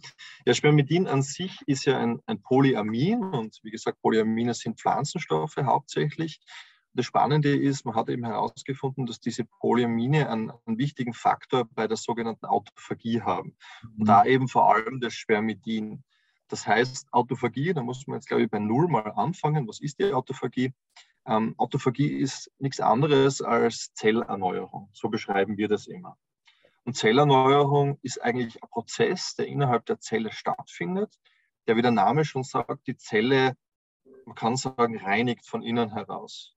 ja 0.44 0.54
Spermidin 0.54 1.06
an 1.06 1.22
sich 1.22 1.56
ist 1.66 1.86
ja 1.86 1.98
ein, 1.98 2.20
ein 2.26 2.42
Polyamin 2.42 3.24
und 3.24 3.58
wie 3.62 3.70
gesagt, 3.70 4.02
Polyamine 4.02 4.52
sind 4.52 4.78
Pflanzenstoffe 4.78 5.56
hauptsächlich. 5.56 6.40
Das 6.96 7.06
Spannende 7.06 7.56
ist, 7.56 7.84
man 7.84 7.96
hat 7.96 8.08
eben 8.08 8.24
herausgefunden, 8.24 9.06
dass 9.06 9.20
diese 9.20 9.44
Polyamine 9.44 10.30
einen, 10.30 10.52
einen 10.64 10.78
wichtigen 10.78 11.12
Faktor 11.12 11.64
bei 11.64 11.88
der 11.88 11.96
sogenannten 11.96 12.46
Autophagie 12.46 13.20
haben. 13.20 13.56
Und 13.82 13.98
mhm. 13.98 14.04
da 14.04 14.24
eben 14.24 14.48
vor 14.48 14.72
allem 14.72 15.00
das 15.00 15.14
Spermidin. 15.14 16.04
Das 16.48 16.66
heißt, 16.66 17.12
Autophagie, 17.12 17.72
da 17.72 17.82
muss 17.82 18.06
man 18.06 18.18
jetzt, 18.18 18.28
glaube 18.28 18.44
ich, 18.44 18.50
bei 18.50 18.60
Null 18.60 18.86
mal 18.86 19.10
anfangen. 19.10 19.66
Was 19.66 19.80
ist 19.80 19.98
die 19.98 20.12
Autophagie? 20.12 20.72
Ähm, 21.26 21.54
Autophagie 21.58 22.18
ist 22.18 22.52
nichts 22.58 22.80
anderes 22.80 23.42
als 23.42 23.92
Zellerneuerung. 23.94 24.88
So 24.92 25.08
beschreiben 25.08 25.56
wir 25.56 25.68
das 25.68 25.86
immer. 25.86 26.16
Und 26.84 26.96
Zellerneuerung 26.96 27.98
ist 28.02 28.22
eigentlich 28.22 28.62
ein 28.62 28.68
Prozess, 28.68 29.34
der 29.34 29.46
innerhalb 29.46 29.86
der 29.86 30.00
Zelle 30.00 30.30
stattfindet, 30.32 31.18
der, 31.66 31.76
wie 31.76 31.82
der 31.82 31.90
Name 31.90 32.24
schon 32.24 32.44
sagt, 32.44 32.86
die 32.86 32.96
Zelle, 32.96 33.56
man 34.26 34.34
kann 34.34 34.56
sagen, 34.56 34.98
reinigt 34.98 35.46
von 35.46 35.62
innen 35.62 35.92
heraus. 35.92 36.53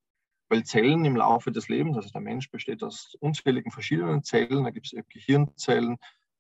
Weil 0.49 0.63
Zellen 0.63 1.03
im 1.05 1.15
Laufe 1.15 1.51
des 1.51 1.67
Lebens, 1.67 1.97
also 1.97 2.09
der 2.09 2.21
Mensch 2.21 2.49
besteht 2.49 2.83
aus 2.83 3.15
unzähligen 3.19 3.71
verschiedenen 3.71 4.23
Zellen, 4.23 4.63
da 4.63 4.69
gibt 4.69 4.91
es 4.91 5.07
Gehirnzellen, 5.09 5.97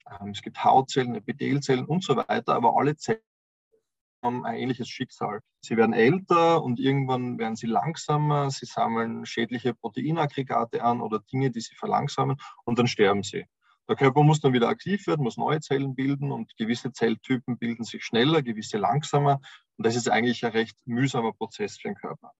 ähm, 0.09 0.29
es 0.29 0.41
gibt 0.41 0.63
Hautzellen, 0.63 1.15
Epithelzellen 1.15 1.85
und 1.85 2.03
so 2.03 2.15
weiter, 2.15 2.55
aber 2.55 2.77
alle 2.77 2.95
Zellen 2.95 3.21
haben 4.23 4.45
ein 4.45 4.57
ähnliches 4.57 4.89
Schicksal. 4.89 5.41
Sie 5.61 5.77
werden 5.77 5.93
älter 5.93 6.63
und 6.63 6.79
irgendwann 6.79 7.37
werden 7.37 7.55
sie 7.55 7.67
langsamer, 7.67 8.49
sie 8.49 8.65
sammeln 8.65 9.25
schädliche 9.25 9.73
Proteinaggregate 9.73 10.83
an 10.83 11.01
oder 11.01 11.19
Dinge, 11.19 11.51
die 11.51 11.61
sie 11.61 11.75
verlangsamen 11.75 12.37
und 12.65 12.79
dann 12.79 12.87
sterben 12.87 13.23
sie. 13.23 13.45
Der 13.87 13.95
Körper 13.95 14.23
muss 14.23 14.41
dann 14.41 14.53
wieder 14.53 14.67
aktiv 14.67 15.07
werden, 15.07 15.23
muss 15.23 15.37
neue 15.37 15.61
Zellen 15.61 15.95
bilden 15.95 16.31
und 16.31 16.57
gewisse 16.57 16.91
Zelltypen 16.91 17.57
bilden 17.57 17.85
sich 17.85 18.03
schneller, 18.03 18.41
gewisse 18.41 18.77
langsamer. 18.77 19.39
Und 19.77 19.85
das 19.85 19.95
ist 19.95 20.09
eigentlich 20.09 20.45
ein 20.45 20.51
recht 20.51 20.77
mühsamer 20.85 21.31
Prozess 21.31 21.77
für 21.77 21.87
den 21.87 21.95
Körper. 21.95 22.33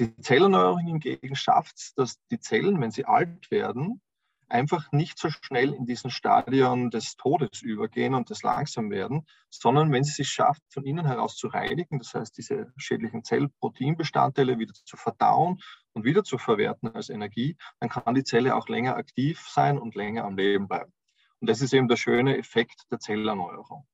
Die 0.00 0.14
Zellerneuerung 0.16 0.78
hingegen 0.78 1.34
schafft 1.34 1.76
es, 1.76 1.94
dass 1.94 2.24
die 2.28 2.38
Zellen, 2.38 2.80
wenn 2.80 2.92
sie 2.92 3.04
alt 3.04 3.50
werden, 3.50 4.00
einfach 4.48 4.92
nicht 4.92 5.18
so 5.18 5.28
schnell 5.28 5.74
in 5.74 5.86
diesen 5.86 6.10
Stadion 6.10 6.90
des 6.90 7.16
Todes 7.16 7.62
übergehen 7.62 8.14
und 8.14 8.30
des 8.30 8.42
Langsamwerden, 8.42 9.26
sondern 9.50 9.92
wenn 9.92 10.04
sie 10.04 10.12
sich 10.12 10.30
schafft, 10.30 10.62
von 10.70 10.84
innen 10.84 11.06
heraus 11.06 11.36
zu 11.36 11.48
reinigen, 11.48 11.98
das 11.98 12.14
heißt, 12.14 12.36
diese 12.38 12.72
schädlichen 12.76 13.24
Zellproteinbestandteile 13.24 14.58
wieder 14.58 14.72
zu 14.72 14.96
verdauen 14.96 15.60
und 15.92 16.04
wieder 16.04 16.24
zu 16.24 16.38
verwerten 16.38 16.88
als 16.94 17.10
Energie, 17.10 17.56
dann 17.80 17.90
kann 17.90 18.14
die 18.14 18.24
Zelle 18.24 18.56
auch 18.56 18.68
länger 18.68 18.96
aktiv 18.96 19.46
sein 19.48 19.78
und 19.78 19.94
länger 19.94 20.24
am 20.24 20.36
Leben 20.36 20.68
bleiben. 20.68 20.92
Und 21.40 21.50
das 21.50 21.60
ist 21.60 21.74
eben 21.74 21.88
der 21.88 21.96
schöne 21.96 22.38
Effekt 22.38 22.84
der 22.90 22.98
Zellerneuerung. 22.98 23.86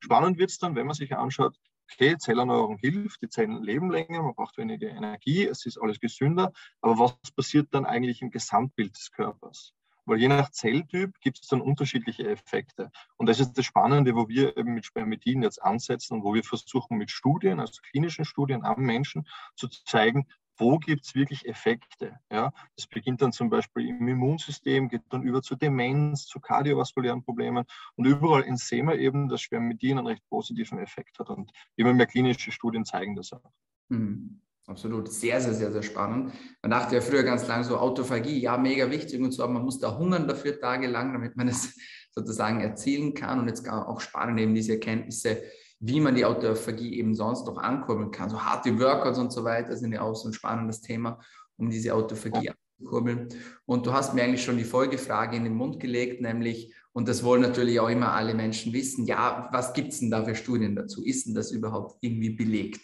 Spannend 0.00 0.38
wird 0.38 0.50
es 0.50 0.58
dann, 0.58 0.74
wenn 0.76 0.86
man 0.86 0.94
sich 0.94 1.16
anschaut, 1.16 1.56
okay, 1.90 2.16
Zellerneuerung 2.18 2.78
hilft, 2.78 3.22
die 3.22 3.28
Zellen 3.28 3.62
leben 3.62 3.90
länger, 3.90 4.22
man 4.22 4.34
braucht 4.34 4.58
weniger 4.58 4.88
Energie, 4.88 5.46
es 5.46 5.66
ist 5.66 5.78
alles 5.78 6.00
gesünder, 6.00 6.52
aber 6.80 6.98
was 6.98 7.30
passiert 7.32 7.68
dann 7.72 7.86
eigentlich 7.86 8.22
im 8.22 8.30
Gesamtbild 8.30 8.96
des 8.96 9.10
Körpers? 9.10 9.74
weil 10.08 10.20
je 10.20 10.28
nach 10.28 10.50
Zelltyp 10.50 11.20
gibt 11.20 11.38
es 11.42 11.48
dann 11.48 11.60
unterschiedliche 11.60 12.26
Effekte. 12.26 12.90
Und 13.16 13.28
das 13.28 13.40
ist 13.40 13.52
das 13.52 13.66
Spannende, 13.66 14.14
wo 14.14 14.28
wir 14.28 14.56
eben 14.56 14.74
mit 14.74 14.86
Spermidin 14.86 15.42
jetzt 15.42 15.62
ansetzen 15.62 16.14
und 16.14 16.24
wo 16.24 16.34
wir 16.34 16.42
versuchen 16.42 16.96
mit 16.96 17.10
Studien, 17.10 17.60
also 17.60 17.80
klinischen 17.90 18.24
Studien 18.24 18.64
am 18.64 18.80
Menschen, 18.80 19.28
zu 19.54 19.68
zeigen, 19.68 20.26
wo 20.58 20.78
gibt 20.78 21.04
es 21.04 21.14
wirklich 21.14 21.46
Effekte. 21.46 22.18
Ja? 22.30 22.52
Das 22.76 22.86
beginnt 22.86 23.22
dann 23.22 23.32
zum 23.32 23.48
Beispiel 23.48 23.88
im 23.88 24.06
Immunsystem, 24.06 24.88
geht 24.88 25.02
dann 25.10 25.22
über 25.22 25.42
zu 25.42 25.56
Demenz, 25.56 26.26
zu 26.26 26.40
kardiovaskulären 26.40 27.22
Problemen 27.22 27.64
und 27.96 28.04
überall 28.04 28.44
sehen 28.56 28.86
wir 28.86 28.98
eben, 28.98 29.28
dass 29.28 29.40
Spermidin 29.40 29.98
einen 29.98 30.06
recht 30.06 30.26
positiven 30.28 30.78
Effekt 30.78 31.18
hat 31.18 31.30
und 31.30 31.52
immer 31.76 31.94
mehr 31.94 32.06
klinische 32.06 32.52
Studien 32.52 32.84
zeigen 32.84 33.16
das 33.16 33.32
auch. 33.32 33.52
Mhm. 33.88 34.40
Absolut, 34.68 35.10
sehr, 35.10 35.40
sehr, 35.40 35.54
sehr, 35.54 35.72
sehr 35.72 35.82
spannend. 35.82 36.34
Man 36.60 36.70
dachte 36.70 36.96
ja 36.96 37.00
früher 37.00 37.22
ganz 37.22 37.48
lang 37.48 37.64
so, 37.64 37.78
Autophagie, 37.78 38.38
ja, 38.38 38.58
mega 38.58 38.90
wichtig 38.90 39.18
und 39.18 39.32
so, 39.32 39.42
aber 39.42 39.54
man 39.54 39.64
muss 39.64 39.78
da 39.78 39.96
hungern 39.96 40.28
dafür 40.28 40.60
tagelang, 40.60 41.14
damit 41.14 41.36
man 41.36 41.48
es 41.48 41.74
sozusagen 42.10 42.60
erzielen 42.60 43.14
kann. 43.14 43.38
Und 43.40 43.48
jetzt 43.48 43.66
auch 43.66 44.00
spannend 44.00 44.38
eben 44.38 44.54
diese 44.54 44.74
Erkenntnisse, 44.74 45.42
wie 45.80 46.00
man 46.00 46.14
die 46.14 46.24
Autophagie 46.24 46.98
eben 46.98 47.14
sonst 47.14 47.46
noch 47.46 47.58
ankurbeln 47.58 48.10
kann. 48.10 48.30
So 48.30 48.42
harte 48.42 48.78
Workouts 48.78 49.18
und 49.18 49.32
so 49.32 49.44
weiter 49.44 49.76
sind 49.76 49.92
ja 49.92 50.02
auch 50.02 50.14
so 50.14 50.28
ein 50.28 50.32
spannendes 50.32 50.80
Thema, 50.80 51.20
um 51.56 51.70
diese 51.70 51.94
Autophagie 51.94 52.50
anzukurbeln. 52.50 53.28
Und 53.64 53.86
du 53.86 53.92
hast 53.92 54.14
mir 54.14 54.24
eigentlich 54.24 54.44
schon 54.44 54.58
die 54.58 54.64
Folgefrage 54.64 55.36
in 55.36 55.44
den 55.44 55.54
Mund 55.54 55.80
gelegt, 55.80 56.20
nämlich, 56.20 56.74
und 56.92 57.06
das 57.06 57.22
wollen 57.22 57.42
natürlich 57.42 57.78
auch 57.78 57.88
immer 57.88 58.12
alle 58.12 58.34
Menschen 58.34 58.72
wissen, 58.72 59.06
ja, 59.06 59.48
was 59.52 59.72
gibt 59.72 59.92
es 59.92 60.00
denn 60.00 60.10
da 60.10 60.24
für 60.24 60.34
Studien 60.34 60.74
dazu? 60.74 61.04
Ist 61.04 61.26
denn 61.26 61.34
das 61.34 61.52
überhaupt 61.52 61.96
irgendwie 62.00 62.30
belegt? 62.30 62.80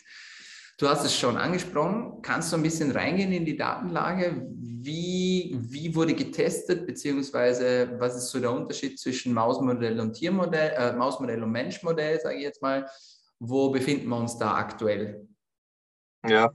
Du 0.77 0.89
hast 0.89 1.05
es 1.05 1.17
schon 1.17 1.37
angesprochen. 1.37 2.21
Kannst 2.23 2.53
du 2.53 2.57
ein 2.57 2.63
bisschen 2.63 2.91
reingehen 2.91 3.33
in 3.33 3.45
die 3.45 3.57
Datenlage? 3.57 4.47
Wie, 4.51 5.57
wie 5.61 5.95
wurde 5.95 6.15
getestet, 6.15 6.87
beziehungsweise 6.87 7.95
was 7.99 8.17
ist 8.17 8.31
so 8.31 8.41
der 8.41 8.53
Unterschied 8.53 8.99
zwischen 8.99 9.33
Mausmodell 9.33 10.01
und 10.01 10.15
Tiermodell, 10.15 10.73
äh, 10.77 10.93
Mausmodell 10.95 11.43
und 11.43 11.53
Menschmodell, 11.53 12.21
sage 12.21 12.37
ich 12.37 12.43
jetzt 12.43 12.61
mal? 12.61 12.89
Wo 13.39 13.71
befinden 13.71 14.09
wir 14.09 14.17
uns 14.17 14.37
da 14.37 14.55
aktuell? 14.55 15.29
Ja, 16.27 16.51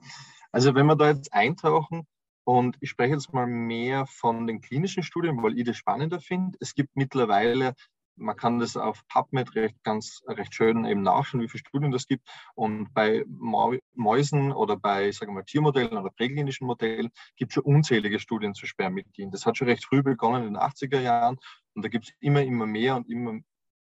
also 0.51 0.75
wenn 0.75 0.85
wir 0.85 0.95
da 0.95 1.09
jetzt 1.09 1.31
eintauchen, 1.33 2.05
und 2.49 2.77
ich 2.79 2.89
spreche 2.89 3.13
jetzt 3.13 3.31
mal 3.31 3.45
mehr 3.45 4.07
von 4.07 4.47
den 4.47 4.59
klinischen 4.59 5.03
Studien, 5.03 5.43
weil 5.43 5.55
ich 5.59 5.65
das 5.65 5.77
spannender 5.77 6.19
finde. 6.19 6.57
Es 6.59 6.73
gibt 6.73 6.95
mittlerweile 6.95 7.75
man 8.19 8.35
kann 8.35 8.59
das 8.59 8.77
auf 8.77 9.07
PubMed 9.07 9.55
recht, 9.55 9.75
ganz, 9.83 10.21
recht 10.27 10.53
schön 10.53 10.85
eben 10.85 11.01
nachschauen, 11.01 11.41
wie 11.41 11.47
viele 11.47 11.59
Studien 11.59 11.91
das 11.91 12.07
gibt. 12.07 12.27
Und 12.55 12.93
bei 12.93 13.25
Mäusen 13.27 14.51
oder 14.51 14.77
bei, 14.77 15.11
sagen 15.11 15.35
wir 15.35 15.45
Tiermodellen 15.45 15.97
oder 15.97 16.09
präklinischen 16.11 16.67
Modellen 16.67 17.09
gibt 17.35 17.51
es 17.51 17.55
schon 17.55 17.63
unzählige 17.63 18.19
Studien 18.19 18.53
zu 18.53 18.65
Spermidin. 18.65 19.31
Das 19.31 19.45
hat 19.45 19.57
schon 19.57 19.67
recht 19.67 19.85
früh 19.85 20.03
begonnen 20.03 20.47
in 20.47 20.53
den 20.53 20.61
80er 20.61 20.99
Jahren. 20.99 21.37
Und 21.73 21.83
da 21.83 21.89
gibt 21.89 22.05
es 22.05 22.13
immer, 22.19 22.41
immer 22.43 22.65
mehr 22.65 22.95
und 22.95 23.09
immer, 23.09 23.39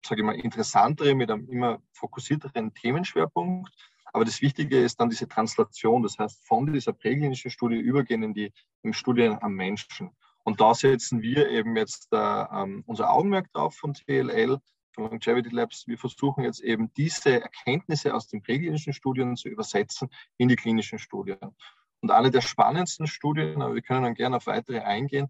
sage 0.05 0.21
ich 0.21 0.25
mal, 0.25 0.35
interessantere 0.35 1.15
mit 1.15 1.31
einem 1.31 1.47
immer 1.49 1.79
fokussierteren 1.93 2.73
Themenschwerpunkt. 2.73 3.71
Aber 4.13 4.25
das 4.25 4.41
Wichtige 4.41 4.79
ist 4.79 4.99
dann 4.99 5.09
diese 5.09 5.27
Translation, 5.27 6.03
das 6.03 6.19
heißt 6.19 6.45
von 6.45 6.71
dieser 6.71 6.93
präklinischen 6.93 7.49
Studie 7.49 7.77
übergehen 7.77 8.21
in 8.21 8.33
die 8.33 8.53
in 8.83 8.93
Studien 8.93 9.37
am 9.41 9.53
Menschen. 9.53 10.11
Und 10.43 10.59
da 10.59 10.73
setzen 10.73 11.21
wir 11.21 11.49
eben 11.49 11.75
jetzt 11.75 12.11
äh, 12.11 12.17
ähm, 12.17 12.83
unser 12.85 13.11
Augenmerk 13.11 13.51
drauf 13.53 13.75
von 13.75 13.93
TLL, 13.93 14.59
von 14.93 15.05
Longevity 15.05 15.49
Labs. 15.49 15.87
Wir 15.87 15.97
versuchen 15.97 16.43
jetzt 16.43 16.61
eben 16.61 16.93
diese 16.93 17.41
Erkenntnisse 17.41 18.13
aus 18.13 18.27
den 18.27 18.41
präklinischen 18.41 18.93
Studien 18.93 19.35
zu 19.35 19.49
übersetzen 19.49 20.09
in 20.37 20.49
die 20.49 20.55
klinischen 20.55 20.99
Studien. 20.99 21.55
Und 22.01 22.11
eine 22.11 22.31
der 22.31 22.41
spannendsten 22.41 23.07
Studien, 23.07 23.61
aber 23.61 23.75
wir 23.75 23.81
können 23.81 24.03
dann 24.03 24.15
gerne 24.15 24.37
auf 24.37 24.47
weitere 24.47 24.79
eingehen, 24.79 25.29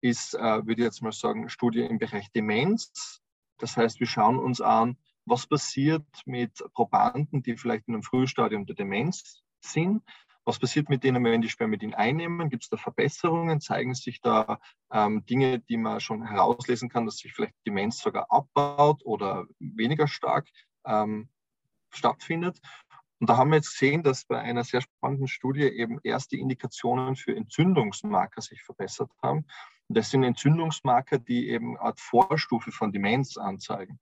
ist, 0.00 0.34
äh, 0.34 0.66
würde 0.66 0.82
ich 0.82 0.84
jetzt 0.84 1.02
mal 1.02 1.12
sagen, 1.12 1.48
Studie 1.48 1.80
im 1.80 1.98
Bereich 1.98 2.30
Demenz. 2.32 3.20
Das 3.58 3.76
heißt, 3.76 4.00
wir 4.00 4.06
schauen 4.06 4.38
uns 4.38 4.60
an, 4.60 4.96
was 5.24 5.46
passiert 5.46 6.06
mit 6.26 6.64
Probanden, 6.74 7.42
die 7.42 7.56
vielleicht 7.56 7.88
in 7.88 7.94
einem 7.94 8.02
Frühstadium 8.02 8.66
der 8.66 8.76
Demenz 8.76 9.42
sind, 9.60 10.02
was 10.44 10.58
passiert 10.58 10.88
mit 10.88 11.04
denen, 11.04 11.22
wenn 11.24 11.40
die 11.40 11.48
Spermidin 11.48 11.94
einnehmen? 11.94 12.50
Gibt 12.50 12.64
es 12.64 12.68
da 12.68 12.76
Verbesserungen? 12.76 13.60
Zeigen 13.60 13.94
sich 13.94 14.20
da 14.20 14.58
ähm, 14.90 15.24
Dinge, 15.26 15.60
die 15.60 15.76
man 15.76 16.00
schon 16.00 16.26
herauslesen 16.26 16.88
kann, 16.88 17.06
dass 17.06 17.18
sich 17.18 17.32
vielleicht 17.32 17.54
Demenz 17.66 17.98
sogar 17.98 18.26
abbaut 18.30 19.04
oder 19.04 19.46
weniger 19.58 20.08
stark 20.08 20.48
ähm, 20.84 21.28
stattfindet? 21.90 22.60
Und 23.20 23.30
da 23.30 23.36
haben 23.36 23.50
wir 23.50 23.56
jetzt 23.56 23.78
gesehen, 23.78 24.02
dass 24.02 24.24
bei 24.24 24.40
einer 24.40 24.64
sehr 24.64 24.80
spannenden 24.80 25.28
Studie 25.28 25.62
eben 25.62 26.00
erste 26.02 26.36
Indikationen 26.36 27.14
für 27.14 27.36
Entzündungsmarker 27.36 28.42
sich 28.42 28.62
verbessert 28.62 29.12
haben. 29.22 29.46
Und 29.86 29.96
das 29.96 30.10
sind 30.10 30.24
Entzündungsmarker, 30.24 31.18
die 31.18 31.50
eben 31.50 31.76
eine 31.76 31.80
Art 31.80 32.00
Vorstufe 32.00 32.72
von 32.72 32.90
Demenz 32.90 33.36
anzeigen. 33.36 34.00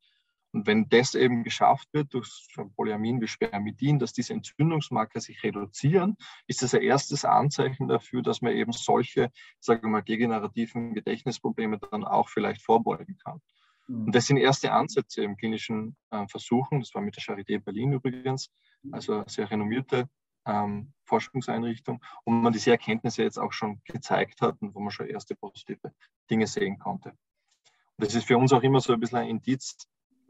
Und 0.52 0.66
wenn 0.66 0.88
das 0.88 1.14
eben 1.14 1.45
geschafft 1.45 1.88
wird 1.92 2.12
durch 2.12 2.49
Polyamin 2.76 3.21
wie 3.21 3.28
Spermidin, 3.28 3.99
dass 3.99 4.12
diese 4.12 4.33
Entzündungsmarker 4.33 5.21
sich 5.21 5.42
reduzieren, 5.45 6.16
ist 6.47 6.62
das 6.62 6.75
ein 6.75 6.83
erstes 6.83 7.25
Anzeichen 7.25 7.87
dafür, 7.88 8.23
dass 8.23 8.42
man 8.42 8.52
eben 8.52 8.73
solche, 8.73 9.30
sagen 9.61 9.83
wir 9.83 9.90
mal, 9.90 10.02
degenerativen 10.02 10.95
Gedächtnisprobleme 10.95 11.78
dann 11.78 12.04
auch 12.04 12.28
vielleicht 12.28 12.62
vorbeugen 12.62 13.16
kann. 13.25 13.40
Mhm. 13.87 14.07
Und 14.07 14.14
das 14.14 14.26
sind 14.26 14.38
erste 14.38 14.73
Ansätze 14.73 15.23
im 15.23 15.37
klinischen 15.37 15.97
äh, 16.11 16.26
Versuchen. 16.26 16.80
Das 16.80 16.95
war 16.95 17.02
mit 17.02 17.16
der 17.16 17.23
Charité 17.23 17.61
Berlin 17.61 17.92
übrigens, 17.92 18.50
also 18.90 19.14
eine 19.14 19.28
sehr 19.28 19.50
renommierte 19.50 20.09
ähm, 20.47 20.92
Forschungseinrichtung, 21.04 22.02
wo 22.25 22.33
man 22.33 22.52
diese 22.52 22.71
Erkenntnisse 22.71 23.23
jetzt 23.23 23.38
auch 23.38 23.52
schon 23.52 23.80
gezeigt 23.85 24.40
hat 24.40 24.61
und 24.62 24.75
wo 24.75 24.80
man 24.80 24.90
schon 24.90 25.07
erste 25.07 25.35
positive 25.37 25.92
Dinge 26.30 26.47
sehen 26.47 26.78
konnte. 26.78 27.11
Und 27.11 28.07
das 28.07 28.14
ist 28.14 28.26
für 28.26 28.38
uns 28.38 28.52
auch 28.52 28.62
immer 28.62 28.80
so 28.80 28.92
ein 28.92 29.00
bisschen 29.00 29.19
ein 29.19 29.28
Indiz, 29.28 29.76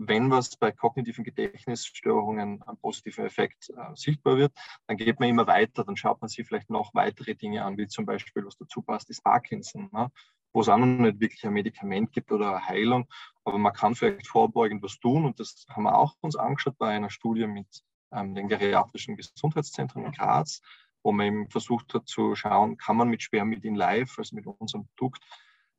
wenn 0.03 0.31
was 0.31 0.57
bei 0.57 0.73
kognitiven 0.73 1.25
Gedächtnisstörungen 1.25 2.63
ein 2.63 2.77
positiver 2.79 3.25
Effekt 3.25 3.69
äh, 3.71 3.95
sichtbar 3.95 4.39
wird, 4.39 4.53
dann 4.87 4.97
geht 4.97 5.21
man 5.21 5.29
immer 5.29 5.47
weiter, 5.47 5.85
dann 5.85 5.97
schaut 5.97 6.21
man 6.23 6.29
sich 6.29 6.47
vielleicht 6.47 6.71
noch 6.71 6.95
weitere 6.95 7.35
Dinge 7.35 7.65
an, 7.65 7.77
wie 7.77 7.87
zum 7.87 8.07
Beispiel, 8.07 8.45
was 8.47 8.57
dazu 8.57 8.81
passt, 8.81 9.11
ist 9.11 9.23
Parkinson, 9.23 9.91
ne? 9.93 10.11
wo 10.53 10.63
es 10.63 10.71
auch 10.71 10.79
noch 10.79 10.87
nicht 10.87 11.21
wirklich 11.21 11.45
ein 11.45 11.53
Medikament 11.53 12.13
gibt 12.13 12.33
oder 12.33 12.57
eine 12.57 12.67
Heilung, 12.67 13.09
aber 13.45 13.59
man 13.59 13.75
kann 13.75 13.95
vielleicht 13.95 14.27
vorbeugend 14.27 14.83
was 14.83 14.99
tun 14.99 15.27
und 15.27 15.39
das 15.39 15.67
haben 15.69 15.83
wir 15.83 15.95
auch 15.95 16.17
uns 16.21 16.35
angeschaut 16.35 16.79
bei 16.79 16.89
einer 16.89 17.11
Studie 17.11 17.47
mit 17.47 17.69
ähm, 18.11 18.35
den 18.35 18.49
geriatrischen 18.49 19.17
Gesundheitszentren 19.17 20.07
in 20.07 20.13
Graz, 20.13 20.63
wo 21.03 21.13
man 21.13 21.27
eben 21.27 21.51
versucht 21.51 21.93
hat 21.93 22.09
zu 22.09 22.35
schauen, 22.35 22.79
kann 22.79 22.97
man 22.97 23.09
mit 23.09 23.23
Spermidin 23.23 23.75
live, 23.75 24.19
also 24.19 24.35
mit 24.35 24.47
unserem 24.47 24.89
Produkt, 24.97 25.23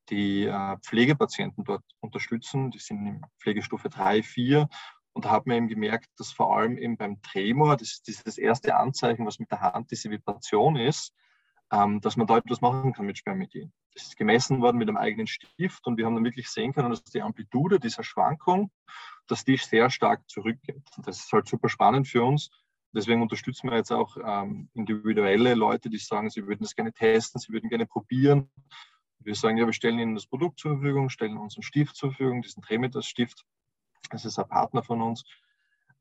die 0.10 0.46
äh, 0.46 0.78
Pflegepatienten 0.82 1.64
dort 1.64 1.84
unterstützen. 2.00 2.72
Die 2.72 2.80
sind 2.80 3.06
in 3.06 3.22
Pflegestufe 3.40 3.90
3, 3.90 4.24
4. 4.24 4.70
Und 5.14 5.26
da 5.26 5.32
hat 5.32 5.46
man 5.46 5.58
eben 5.58 5.68
gemerkt, 5.68 6.10
dass 6.18 6.32
vor 6.32 6.56
allem 6.56 6.78
eben 6.78 6.98
beim 6.98 7.22
Tremor, 7.22 7.76
das 7.78 8.02
ist 8.06 8.26
das 8.26 8.38
erste 8.38 8.76
Anzeichen, 8.76 9.26
was 9.26 9.40
mit 9.40 9.52
der 9.52 9.62
Hand 9.62 9.92
diese 9.92 10.10
Vibration 10.10 10.78
ist, 10.78 11.14
ähm, 11.72 12.02
dass 12.02 12.18
man 12.18 12.28
da 12.28 12.38
etwas 12.38 12.62
machen 12.62 12.94
kann 12.94 13.06
mit 13.06 13.18
Spermidin. 13.18 13.72
Das 13.94 14.04
ist 14.04 14.18
gemessen 14.18 14.62
worden 14.62 14.78
mit 14.78 14.88
einem 14.88 14.98
eigenen 14.98 15.28
Stift 15.28 15.86
und 15.86 15.98
wir 15.98 16.06
haben 16.06 16.16
dann 16.16 16.24
wirklich 16.24 16.50
sehen 16.50 16.74
können, 16.74 16.90
dass 16.90 17.04
die 17.04 17.22
Amplitude 17.22 17.80
dieser 17.80 18.04
Schwankung, 18.04 18.72
dass 19.28 19.44
die 19.44 19.58
sehr 19.58 19.90
stark 19.90 20.30
zurückgeht. 20.30 20.84
Und 20.96 21.08
das 21.08 21.20
ist 21.20 21.32
halt 21.34 21.48
super 21.48 21.68
spannend 21.68 22.08
für 22.08 22.24
uns. 22.24 22.50
Deswegen 22.94 23.22
unterstützen 23.22 23.70
wir 23.70 23.78
jetzt 23.78 23.92
auch 23.92 24.18
ähm, 24.24 24.70
individuelle 24.74 25.56
Leute, 25.56 25.90
die 25.90 25.98
sagen, 25.98 26.30
sie 26.30 26.46
würden 26.46 26.64
das 26.64 26.76
gerne 26.76 26.92
testen, 26.92 27.40
sie 27.40 27.52
würden 27.52 27.70
gerne 27.70 27.86
probieren. 27.86 28.50
Wir 29.24 29.36
sagen 29.36 29.58
ja, 29.58 29.66
wir 29.66 29.74
stellen 29.74 30.00
Ihnen 30.00 30.16
das 30.16 30.26
Produkt 30.26 30.60
zur 30.60 30.74
Verfügung, 30.74 31.10
stellen 31.10 31.38
unseren 31.38 31.64
Stift 31.64 31.96
zur 31.96 32.12
Verfügung, 32.12 32.42
diesen 32.42 32.62
Tremetas-Stift. 32.62 33.46
Das 34.10 34.26
ist 34.26 34.40
ein 34.40 34.48
Partner 34.48 34.84
von 34.84 35.02
uns. 35.02 35.24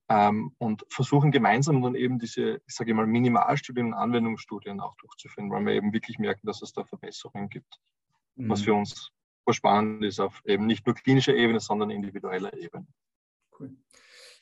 Ähm, 0.09 0.55
und 0.59 0.85
versuchen 0.89 1.31
gemeinsam 1.31 1.83
dann 1.83 1.95
eben 1.95 2.19
diese, 2.19 2.61
ich 2.67 2.75
sage 2.75 2.95
mal, 2.95 3.07
Minimalstudien 3.07 3.89
und 3.89 3.95
Anwendungsstudien 3.95 4.81
auch 4.81 4.97
durchzuführen, 4.97 5.51
weil 5.51 5.65
wir 5.67 5.75
eben 5.75 5.93
wirklich 5.93 6.19
merken, 6.19 6.47
dass 6.47 6.63
es 6.63 6.73
da 6.73 6.85
Verbesserungen 6.85 7.49
gibt. 7.49 7.79
Mhm. 8.35 8.49
Was 8.49 8.63
für 8.63 8.75
uns 8.75 9.13
spannend 9.53 10.05
ist 10.05 10.21
auf 10.21 10.43
eben 10.45 10.67
nicht 10.67 10.87
nur 10.87 10.95
klinischer 10.95 11.35
Ebene, 11.35 11.61
sondern 11.61 11.91
individueller 11.91 12.57
Ebene. 12.57 12.87
Cool. 13.59 13.77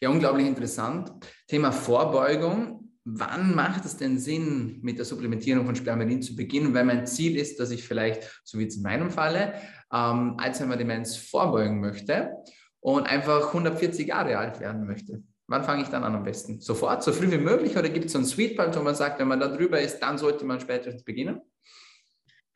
Ja, 0.01 0.11
unglaublich 0.11 0.47
interessant. 0.47 1.13
Thema 1.47 1.73
Vorbeugung 1.73 2.88
wann 3.15 3.55
macht 3.55 3.85
es 3.85 3.97
denn 3.97 4.19
Sinn, 4.19 4.81
mit 4.83 4.99
der 4.99 5.05
Supplementierung 5.05 5.67
von 5.67 5.77
Spermidin 5.77 6.23
zu 6.23 6.37
beginnen? 6.37 6.75
Weil 6.75 6.85
mein 6.85 7.07
Ziel 7.07 7.37
ist, 7.37 7.61
dass 7.61 7.71
ich 7.71 7.87
vielleicht, 7.87 8.43
so 8.45 8.59
wie 8.59 8.65
jetzt 8.65 8.77
in 8.77 8.83
meinem 8.83 9.11
Falle, 9.11 9.55
ähm, 9.93 10.37
Alzheimer-Demenz 10.39 11.17
vorbeugen 11.17 11.81
möchte 11.81 12.33
und 12.81 13.07
einfach 13.07 13.49
140 13.49 14.09
Jahre 14.09 14.39
alt 14.39 14.61
werden 14.61 14.87
möchte. 14.87 15.23
Wann 15.47 15.65
fange 15.65 15.83
ich 15.83 15.89
dann 15.89 16.05
an 16.05 16.15
am 16.15 16.25
besten? 16.25 16.61
Sofort, 16.61 17.03
so 17.03 17.13
früh 17.13 17.31
wie 17.31 17.39
möglich? 17.39 17.77
Oder 17.77 17.89
gibt 17.89 18.07
es 18.07 18.13
so 18.13 18.19
einen 18.19 18.27
Sweetpunch, 18.27 18.77
wo 18.77 18.83
man 18.83 18.95
sagt, 18.95 19.19
wenn 19.19 19.29
man 19.29 19.41
da 19.41 19.49
drüber 19.49 19.81
ist, 19.81 20.01
dann 20.01 20.19
sollte 20.19 20.45
man 20.45 20.61
spätestens 20.61 21.05
beginnen? 21.05 21.41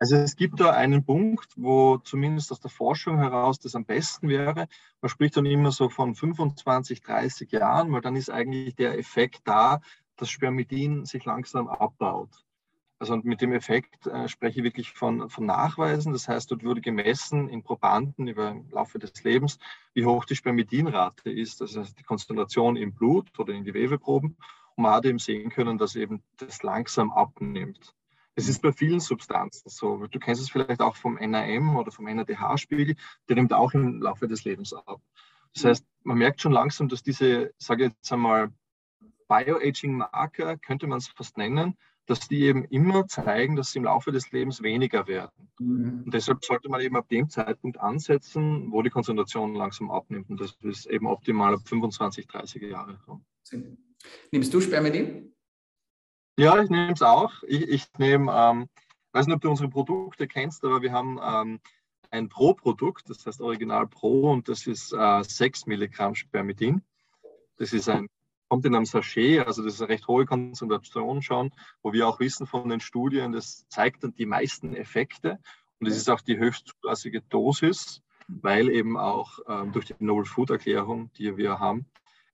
Also 0.03 0.17
es 0.17 0.35
gibt 0.35 0.59
da 0.59 0.73
einen 0.73 1.05
Punkt, 1.05 1.53
wo 1.57 1.97
zumindest 1.99 2.51
aus 2.51 2.59
der 2.59 2.73
Forschung 2.73 3.19
heraus 3.19 3.61
das 3.61 3.77
am 3.77 3.85
besten 3.85 4.29
wäre. 4.29 4.67
Man 5.01 5.09
spricht 5.09 5.37
dann 5.37 5.47
immer 5.47 5.71
so 5.71 5.89
von 5.89 6.17
25, 6.17 7.03
30 7.03 7.53
Jahren, 7.53 7.93
weil 7.93 8.01
dann 8.01 8.17
ist 8.17 8.29
eigentlich 8.29 8.75
der 8.75 8.99
Effekt 8.99 9.43
da, 9.45 9.81
dass 10.17 10.31
Spermidin 10.31 11.05
sich 11.05 11.25
langsam 11.25 11.69
abbaut. 11.69 12.45
Also 13.03 13.17
mit 13.17 13.41
dem 13.41 13.53
Effekt 13.53 14.07
äh, 14.07 14.29
spreche 14.29 14.61
ich 14.61 14.65
wirklich 14.65 14.93
von, 14.93 15.29
von 15.29 15.45
Nachweisen. 15.45 16.13
Das 16.13 16.29
heißt, 16.29 16.49
dort 16.53 16.63
wurde 16.63 16.81
gemessen 16.81 17.49
in 17.49 17.65
Probanden 17.65 18.29
über 18.29 18.51
im 18.51 18.71
Laufe 18.71 19.01
des 19.01 19.25
Lebens, 19.25 19.59
wie 19.93 20.05
hoch 20.05 20.25
die 20.25 20.37
Spermidinrate 20.37 21.29
ist, 21.29 21.61
das 21.61 21.77
heißt 21.77 21.99
die 21.99 22.05
Konzentration 22.05 22.77
im 22.77 22.95
Blut 22.95 23.37
oder 23.41 23.55
in 23.55 23.65
Gewebeproben. 23.65 24.37
Und 24.77 24.83
man 24.85 24.93
hat 24.93 25.05
eben 25.05 25.19
sehen 25.19 25.51
können, 25.51 25.79
dass 25.79 25.97
eben 25.97 26.23
das 26.37 26.63
langsam 26.63 27.11
abnimmt. 27.11 27.93
Es 28.37 28.49
ist 28.49 28.63
bei 28.63 28.71
vielen 28.71 29.01
Substanzen 29.01 29.69
so. 29.69 30.07
Du 30.07 30.21
kennst 30.21 30.41
es 30.41 30.51
vielleicht 30.51 30.81
auch 30.81 30.95
vom 30.95 31.17
NAM 31.17 31.77
oder 31.77 31.91
vom 31.91 32.05
NADH-Spiegel, 32.05 32.95
der 33.29 33.37
nimmt 33.37 33.53
auch 33.53 33.75
im 33.75 34.01
Laufe 34.01 34.29
des 34.29 34.45
Lebens 34.45 34.73
ab. 34.73 35.01
Das 35.55 35.65
heißt, 35.65 35.87
man 36.05 36.19
merkt 36.19 36.41
schon 36.41 36.53
langsam, 36.53 36.89
dass 36.89 37.03
diese, 37.03 37.53
sage 37.59 37.87
ich 37.87 37.93
jetzt 37.93 38.13
einmal, 38.13 38.53
Bioaging-Marker, 39.33 40.59
könnte 40.59 40.87
man 40.87 40.99
es 40.99 41.09
fast 41.09 41.39
nennen, 41.39 41.77
dass 42.07 42.29
die 42.29 42.43
eben 42.43 42.65
immer 42.65 43.07
zeigen, 43.07 43.57
dass 43.57 43.73
sie 43.73 43.79
im 43.79 43.85
Laufe 43.85 44.13
des 44.13 44.31
Lebens 44.33 44.63
weniger 44.63 45.07
werden. 45.07 45.49
Mhm. 45.59 46.03
Und 46.05 46.15
deshalb 46.15 46.45
sollte 46.45 46.69
man 46.69 46.81
eben 46.81 46.97
ab 46.97 47.09
dem 47.09 47.31
Zeitpunkt 47.31 47.79
ansetzen, 47.79 48.71
wo 48.71 48.83
die 48.83 48.91
Konzentration 48.91 49.55
langsam 49.55 49.91
abnimmt. 49.91 50.29
Und 50.29 50.41
das 50.41 50.57
ist 50.63 50.87
eben 50.87 51.07
optimal 51.07 51.55
ab 51.55 51.61
25, 51.65 52.27
30 52.27 52.63
Jahre. 52.63 52.99
Nimmst 54.33 54.53
du 54.53 54.61
Spermidin? 54.61 55.33
Ja, 56.39 56.61
ich 56.63 56.71
nehme 56.71 56.93
es 56.93 57.03
auch. 57.03 57.43
Ich, 57.47 57.69
ich 57.69 57.87
nehme, 57.99 58.33
ähm, 58.35 58.69
weiß 59.13 59.27
nicht, 59.27 59.37
ob 59.37 59.43
du 59.43 59.51
unsere 59.51 59.69
Produkte 59.69 60.27
kennst, 60.27 60.65
aber 60.65 60.83
wir 60.83 60.93
haben 60.93 61.19
ähm, 61.23 61.61
ein 62.11 62.29
Pro-Produkt, 62.29 63.09
das 63.09 63.25
heißt 63.25 63.41
Original 63.41 63.87
Pro, 63.87 64.31
und 64.31 64.49
das 64.49 64.67
ist 64.67 64.93
äh, 64.93 65.23
6 65.23 65.67
Milligramm 65.67 66.15
Spermidin. 66.15 66.83
Das 67.57 67.73
ist 67.73 67.89
ein 67.89 68.09
kommt 68.53 68.67
in 68.67 68.75
einem 68.75 68.85
Sachet, 68.85 69.47
also 69.47 69.65
das 69.65 69.77
ist 69.77 69.81
eine 69.81 69.89
recht 69.89 70.07
hohe 70.09 70.27
Konzentration 70.27 71.23
schon, 71.23 71.53
wo 71.83 71.95
wir 71.95 72.07
auch 72.07 72.21
wissen 72.21 72.47
von 72.47 72.69
den 72.69 72.81
Studien, 72.81 73.33
das 73.33 73.67
zeigt 73.69 74.05
dann 74.05 74.15
die 74.15 74.27
meisten 74.27 74.77
Effekte 74.77 75.39
und 75.81 75.87
es 75.87 75.97
ist 75.97 76.11
auch 76.11 76.21
die 76.21 76.37
höchst 76.37 76.75
zulassige 76.83 77.23
Dosis, 77.23 78.03
weil 78.29 78.69
eben 78.69 78.99
auch 78.99 79.39
ähm, 79.49 79.73
durch 79.73 79.87
die 79.87 79.95
Novel 80.01 80.27
Food 80.27 80.51
Erklärung, 80.51 81.11
die 81.15 81.35
wir 81.39 81.61
haben, 81.61 81.87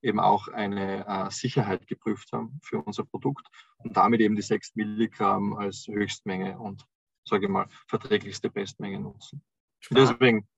eben 0.02 0.18
auch 0.18 0.48
eine 0.48 1.06
äh, 1.06 1.30
Sicherheit 1.30 1.86
geprüft 1.86 2.32
haben 2.32 2.58
für 2.64 2.82
unser 2.82 3.04
Produkt 3.04 3.46
und 3.76 3.96
damit 3.96 4.20
eben 4.20 4.34
die 4.34 4.42
6 4.42 4.74
Milligramm 4.74 5.52
als 5.52 5.86
Höchstmenge 5.86 6.58
und, 6.58 6.84
sage 7.24 7.46
ich 7.46 7.52
mal, 7.52 7.68
verträglichste 7.86 8.50
Bestmenge 8.50 8.98
nutzen. 8.98 9.40
Deswegen 9.88 10.48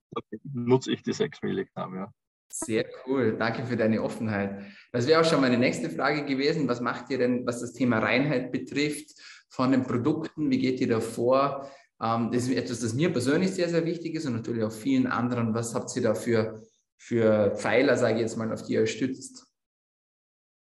nutze 0.42 0.90
ich 0.90 1.02
die 1.02 1.12
6 1.12 1.42
Milligramm, 1.42 1.96
ja. 1.96 2.10
Sehr 2.52 2.84
cool, 3.06 3.36
danke 3.38 3.64
für 3.64 3.76
deine 3.76 4.02
Offenheit. 4.02 4.64
Das 4.92 5.06
wäre 5.06 5.20
auch 5.20 5.24
schon 5.24 5.40
meine 5.40 5.56
nächste 5.56 5.88
Frage 5.88 6.24
gewesen. 6.24 6.66
Was 6.68 6.80
macht 6.80 7.08
ihr 7.10 7.18
denn, 7.18 7.46
was 7.46 7.60
das 7.60 7.72
Thema 7.72 8.00
Reinheit 8.00 8.50
betrifft, 8.50 9.10
von 9.48 9.70
den 9.70 9.84
Produkten? 9.84 10.50
Wie 10.50 10.58
geht 10.58 10.80
ihr 10.80 10.88
da 10.88 11.00
vor? 11.00 11.70
Ähm, 12.02 12.30
das 12.32 12.44
ist 12.44 12.56
etwas, 12.56 12.80
das 12.80 12.94
mir 12.94 13.12
persönlich 13.12 13.52
sehr, 13.52 13.68
sehr 13.68 13.84
wichtig 13.84 14.14
ist 14.16 14.26
und 14.26 14.34
natürlich 14.34 14.64
auch 14.64 14.72
vielen 14.72 15.06
anderen. 15.06 15.54
Was 15.54 15.74
habt 15.74 15.94
ihr 15.94 16.02
da 16.02 16.14
für, 16.14 16.62
für 16.96 17.54
Pfeiler, 17.56 17.96
sage 17.96 18.16
ich 18.16 18.20
jetzt 18.22 18.36
mal, 18.36 18.52
auf 18.52 18.62
die 18.64 18.74
ihr 18.74 18.86
stützt? 18.86 19.46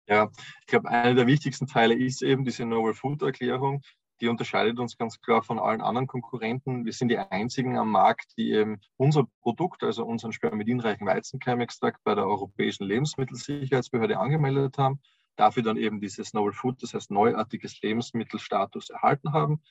Ja, 0.07 0.29
ich 0.61 0.67
glaube, 0.67 0.89
einer 0.89 1.15
der 1.15 1.27
wichtigsten 1.27 1.67
Pfeiler 1.67 1.95
ist 1.95 2.21
eben 2.23 2.43
diese 2.43 2.65
Novel 2.65 2.93
Food 2.93 3.21
Erklärung 3.21 3.81
die 4.21 4.27
unterscheidet 4.27 4.79
uns 4.79 4.97
ganz 4.97 5.21
klar 5.21 5.41
von 5.41 5.59
allen 5.59 5.81
anderen 5.81 6.07
Konkurrenten. 6.07 6.85
Wir 6.85 6.93
sind 6.93 7.09
die 7.09 7.17
einzigen 7.17 7.77
am 7.77 7.91
Markt, 7.91 8.37
die 8.37 8.51
eben 8.51 8.81
unser 8.97 9.27
Produkt, 9.41 9.83
also 9.83 10.05
unseren 10.05 10.33
spermidinreichen 10.33 11.07
Weizenkeimextrakt 11.07 12.03
bei 12.03 12.15
der 12.15 12.25
Europäischen 12.25 12.85
Lebensmittelsicherheitsbehörde 12.85 14.19
angemeldet 14.19 14.77
haben, 14.77 14.99
dafür 15.35 15.63
dann 15.63 15.77
eben 15.77 16.01
dieses 16.01 16.33
Novel 16.33 16.53
Food, 16.53 16.83
das 16.83 16.93
heißt 16.93 17.11
neuartiges 17.11 17.81
Lebensmittelstatus 17.81 18.89
erhalten 18.89 19.33
haben, 19.33 19.61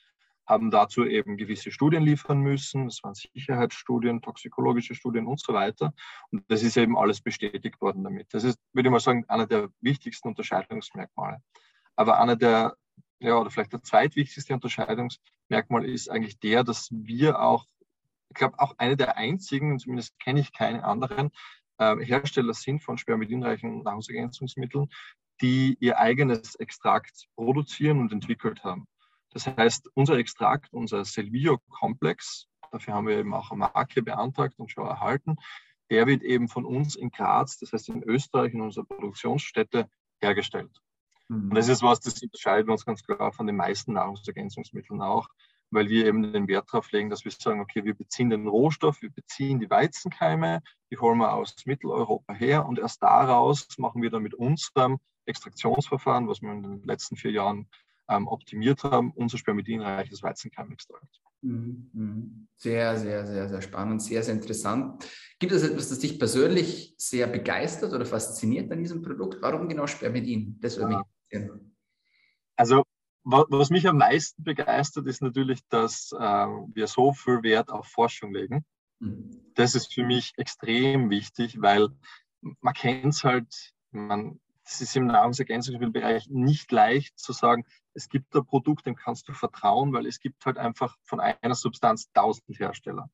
haben 0.49 0.71
dazu 0.71 1.05
eben 1.05 1.37
gewisse 1.37 1.71
Studien 1.71 2.01
liefern 2.01 2.39
müssen. 2.39 2.85
Das 2.85 3.03
waren 3.03 3.13
Sicherheitsstudien, 3.13 4.21
toxikologische 4.21 4.95
Studien 4.95 5.27
und 5.27 5.39
so 5.39 5.53
weiter. 5.53 5.93
Und 6.31 6.43
das 6.47 6.63
ist 6.63 6.75
eben 6.75 6.97
alles 6.97 7.21
bestätigt 7.21 7.79
worden 7.79 8.03
damit. 8.03 8.33
Das 8.33 8.43
ist, 8.43 8.59
würde 8.73 8.89
ich 8.89 8.91
mal 8.91 8.99
sagen, 8.99 9.25
einer 9.27 9.45
der 9.45 9.69
wichtigsten 9.79 10.27
Unterscheidungsmerkmale. 10.27 11.43
Aber 11.95 12.19
einer 12.19 12.35
der 12.35 12.75
ja, 13.19 13.37
oder 13.37 13.49
vielleicht 13.51 13.73
der 13.73 13.83
zweitwichtigste 13.83 14.53
Unterscheidungsmerkmal 14.53 15.85
ist 15.85 16.09
eigentlich 16.09 16.39
der, 16.39 16.63
dass 16.63 16.89
wir 16.91 17.41
auch, 17.41 17.65
ich 18.29 18.35
glaube, 18.35 18.59
auch 18.59 18.75
eine 18.77 18.95
der 18.95 19.17
einzigen, 19.17 19.79
zumindest 19.79 20.17
kenne 20.19 20.39
ich 20.39 20.53
keine 20.53 20.83
anderen, 20.83 21.31
äh, 21.77 21.97
Hersteller 21.97 22.53
sind 22.53 22.81
von 22.81 22.97
spermidinreichen 22.97 23.83
Nahrungsergänzungsmitteln, 23.83 24.89
die 25.41 25.77
ihr 25.79 25.99
eigenes 25.99 26.55
Extrakt 26.55 27.27
produzieren 27.35 27.99
und 27.99 28.11
entwickelt 28.11 28.63
haben. 28.63 28.87
Das 29.31 29.47
heißt, 29.47 29.89
unser 29.93 30.17
Extrakt, 30.17 30.73
unser 30.73 31.05
Selvio-Komplex, 31.05 32.47
dafür 32.71 32.93
haben 32.93 33.07
wir 33.07 33.17
eben 33.17 33.33
auch 33.33 33.51
eine 33.51 33.59
Marke 33.59 34.01
beantragt 34.01 34.55
und 34.57 34.71
schon 34.71 34.87
erhalten, 34.87 35.35
der 35.89 36.07
wird 36.07 36.23
eben 36.23 36.47
von 36.47 36.65
uns 36.65 36.95
in 36.95 37.09
Graz, 37.09 37.57
das 37.57 37.73
heißt 37.73 37.89
in 37.89 38.03
Österreich, 38.03 38.53
in 38.53 38.61
unserer 38.61 38.85
Produktionsstätte 38.85 39.89
hergestellt. 40.21 40.71
Und 41.29 41.55
das 41.55 41.67
ist 41.67 41.83
was, 41.83 41.99
das 41.99 42.21
unterscheidet 42.21 42.69
uns 42.69 42.85
ganz 42.85 43.03
klar 43.03 43.31
von 43.31 43.45
den 43.45 43.55
meisten 43.55 43.93
Nahrungsergänzungsmitteln 43.93 45.01
auch, 45.01 45.27
weil 45.69 45.87
wir 45.87 46.07
eben 46.07 46.33
den 46.33 46.47
Wert 46.47 46.67
darauf 46.71 46.91
legen, 46.91 47.11
dass 47.11 47.23
wir 47.23 47.31
sagen, 47.31 47.61
okay, 47.61 47.83
wir 47.83 47.93
beziehen 47.93 48.31
den 48.31 48.47
Rohstoff, 48.47 49.01
wir 49.01 49.11
beziehen 49.11 49.59
die 49.59 49.69
Weizenkeime, 49.69 50.61
die 50.91 50.97
holen 50.97 51.19
wir 51.19 51.33
aus 51.33 51.55
Mitteleuropa 51.65 52.33
her 52.33 52.65
und 52.65 52.79
erst 52.79 53.03
daraus 53.03 53.67
machen 53.77 54.01
wir 54.01 54.09
dann 54.09 54.23
mit 54.23 54.33
unserem 54.33 54.97
Extraktionsverfahren, 55.25 56.27
was 56.27 56.41
wir 56.41 56.51
in 56.51 56.63
den 56.63 56.83
letzten 56.83 57.15
vier 57.15 57.31
Jahren 57.31 57.67
ähm, 58.09 58.27
optimiert 58.27 58.83
haben, 58.83 59.11
unser 59.11 59.37
spermidinreiches 59.37 60.23
Weizenkeimextrakt. 60.23 61.21
Mhm, 61.41 61.89
mhm. 61.93 62.47
Sehr, 62.57 62.97
sehr, 62.97 63.27
sehr, 63.27 63.47
sehr 63.47 63.61
spannend, 63.61 64.01
sehr, 64.01 64.23
sehr 64.23 64.33
interessant. 64.33 65.07
Gibt 65.37 65.53
es 65.53 65.61
etwas, 65.61 65.89
das 65.89 65.99
dich 65.99 66.17
persönlich 66.17 66.95
sehr 66.97 67.27
begeistert 67.27 67.93
oder 67.93 68.05
fasziniert 68.05 68.71
an 68.71 68.79
diesem 68.79 69.03
Produkt? 69.03 69.43
Warum 69.43 69.69
genau 69.69 69.85
Spermidin? 69.85 70.57
Das 70.59 70.77
würde 70.77 70.97
mich 70.97 71.05
interessieren. 71.29 71.75
Also, 72.55 72.83
was 73.23 73.69
mich 73.69 73.87
am 73.87 73.97
meisten 73.97 74.43
begeistert, 74.43 75.07
ist 75.07 75.21
natürlich, 75.21 75.61
dass 75.69 76.11
äh, 76.11 76.17
wir 76.17 76.87
so 76.87 77.13
viel 77.13 77.43
Wert 77.43 77.69
auf 77.69 77.87
Forschung 77.87 78.33
legen. 78.33 78.65
Mhm. 78.99 79.51
Das 79.55 79.75
ist 79.75 79.93
für 79.93 80.03
mich 80.03 80.33
extrem 80.37 81.09
wichtig, 81.09 81.61
weil 81.61 81.89
man 82.41 82.73
kennt 82.73 83.13
es 83.13 83.23
halt, 83.23 83.73
man, 83.91 84.39
es 84.65 84.81
ist 84.81 84.95
im 84.95 85.07
Nahrungsergänzungsmittelbereich 85.07 86.27
nicht 86.29 86.71
leicht 86.71 87.17
zu 87.17 87.33
sagen, 87.33 87.65
es 87.93 88.09
gibt 88.09 88.35
ein 88.35 88.45
Produkt, 88.45 88.85
dem 88.85 88.95
kannst 88.95 89.27
du 89.27 89.33
vertrauen, 89.33 89.93
weil 89.93 90.05
es 90.05 90.19
gibt 90.19 90.45
halt 90.45 90.57
einfach 90.57 90.97
von 91.03 91.19
einer 91.19 91.55
Substanz 91.55 92.11
tausend 92.11 92.59
Hersteller. 92.59 93.09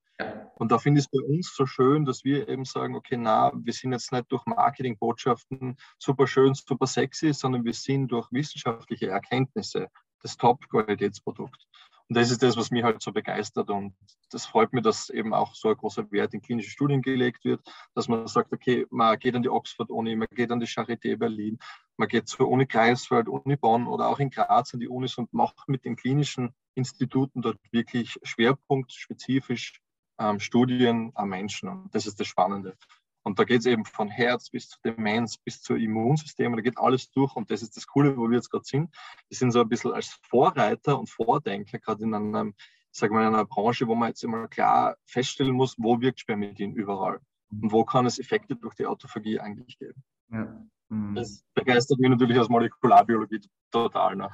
Und 0.55 0.71
da 0.71 0.79
finde 0.79 0.99
ich 0.99 1.05
es 1.05 1.11
bei 1.11 1.19
uns 1.25 1.53
so 1.53 1.65
schön, 1.65 2.05
dass 2.05 2.23
wir 2.23 2.47
eben 2.47 2.63
sagen, 2.63 2.95
okay, 2.95 3.17
na, 3.17 3.51
wir 3.53 3.73
sind 3.73 3.91
jetzt 3.91 4.11
nicht 4.11 4.31
durch 4.31 4.45
Marketingbotschaften 4.45 5.75
super 5.99 6.27
schön, 6.27 6.53
super 6.53 6.87
sexy, 6.87 7.33
sondern 7.33 7.65
wir 7.65 7.73
sind 7.73 8.07
durch 8.07 8.31
wissenschaftliche 8.31 9.09
Erkenntnisse 9.09 9.89
das 10.21 10.37
Top-Qualitätsprodukt. 10.37 11.67
Und 12.07 12.17
das 12.17 12.29
ist 12.29 12.43
das, 12.43 12.55
was 12.55 12.71
mich 12.71 12.83
halt 12.83 13.01
so 13.01 13.11
begeistert. 13.11 13.69
Und 13.69 13.95
das 14.29 14.45
freut 14.45 14.73
mich, 14.73 14.83
dass 14.83 15.09
eben 15.09 15.33
auch 15.33 15.55
so 15.55 15.69
ein 15.69 15.75
großer 15.75 16.09
Wert 16.11 16.33
in 16.33 16.41
klinische 16.41 16.69
Studien 16.69 17.01
gelegt 17.01 17.43
wird, 17.43 17.61
dass 17.95 18.07
man 18.07 18.27
sagt, 18.27 18.53
okay, 18.53 18.85
man 18.91 19.17
geht 19.17 19.35
an 19.35 19.41
die 19.41 19.49
Oxford-Uni, 19.49 20.15
man 20.15 20.27
geht 20.31 20.51
an 20.51 20.59
die 20.59 20.67
Charité 20.67 21.17
Berlin, 21.17 21.57
man 21.97 22.07
geht 22.07 22.27
zur 22.27 22.47
Uni 22.47 22.65
Greifswald, 22.65 23.27
Uni 23.27 23.55
Bonn 23.55 23.87
oder 23.87 24.07
auch 24.07 24.19
in 24.19 24.29
Graz 24.29 24.73
an 24.73 24.79
die 24.79 24.87
Unis 24.87 25.17
und 25.17 25.33
macht 25.33 25.67
mit 25.67 25.83
den 25.83 25.95
klinischen 25.95 26.53
Instituten 26.75 27.41
dort 27.41 27.57
wirklich 27.71 28.19
schwerpunktspezifisch 28.23 29.81
ähm, 30.19 30.39
Studien 30.39 31.11
am 31.15 31.29
Menschen. 31.29 31.69
Und 31.69 31.93
das 31.93 32.07
ist 32.07 32.19
das 32.19 32.27
Spannende. 32.27 32.77
Und 33.23 33.39
da 33.39 33.43
geht 33.43 33.61
es 33.61 33.65
eben 33.65 33.85
von 33.85 34.09
Herz 34.09 34.51
bis 34.51 34.69
zu 34.69 34.77
Demenz, 34.85 35.37
bis 35.37 35.61
zu 35.61 35.75
Immunsystem, 35.75 36.55
da 36.55 36.61
geht 36.61 36.77
alles 36.77 37.09
durch 37.09 37.35
und 37.35 37.49
das 37.49 37.63
ist 37.63 37.75
das 37.75 37.87
Coole, 37.87 38.15
wo 38.15 38.29
wir 38.29 38.35
jetzt 38.35 38.51
gerade 38.51 38.65
sind. 38.65 38.95
Wir 39.29 39.37
sind 39.37 39.51
so 39.51 39.61
ein 39.61 39.67
bisschen 39.67 39.93
als 39.93 40.19
Vorreiter 40.29 40.99
und 40.99 41.09
Vordenker, 41.09 41.79
gerade 41.79 42.03
in 42.03 42.13
einem, 42.13 42.53
sagen 42.91 43.15
wir, 43.15 43.21
in 43.21 43.33
einer 43.33 43.45
Branche, 43.45 43.87
wo 43.87 43.95
man 43.95 44.09
jetzt 44.09 44.23
immer 44.23 44.47
klar 44.47 44.95
feststellen 45.05 45.55
muss, 45.55 45.75
wo 45.79 45.99
wirkt 46.01 46.19
Spermidin 46.19 46.73
überall 46.73 47.19
und 47.49 47.71
wo 47.71 47.83
kann 47.83 48.05
es 48.05 48.19
Effekte 48.19 48.55
durch 48.55 48.75
die 48.75 48.85
Autophagie 48.85 49.39
eigentlich 49.39 49.79
geben. 49.79 50.03
Ja. 50.31 50.63
Mhm. 50.89 51.15
Das 51.15 51.43
begeistert 51.55 51.99
mich 51.99 52.11
natürlich 52.11 52.37
aus 52.37 52.49
Molekularbiologie 52.49 53.41
total. 53.71 54.17
Ne? 54.17 54.29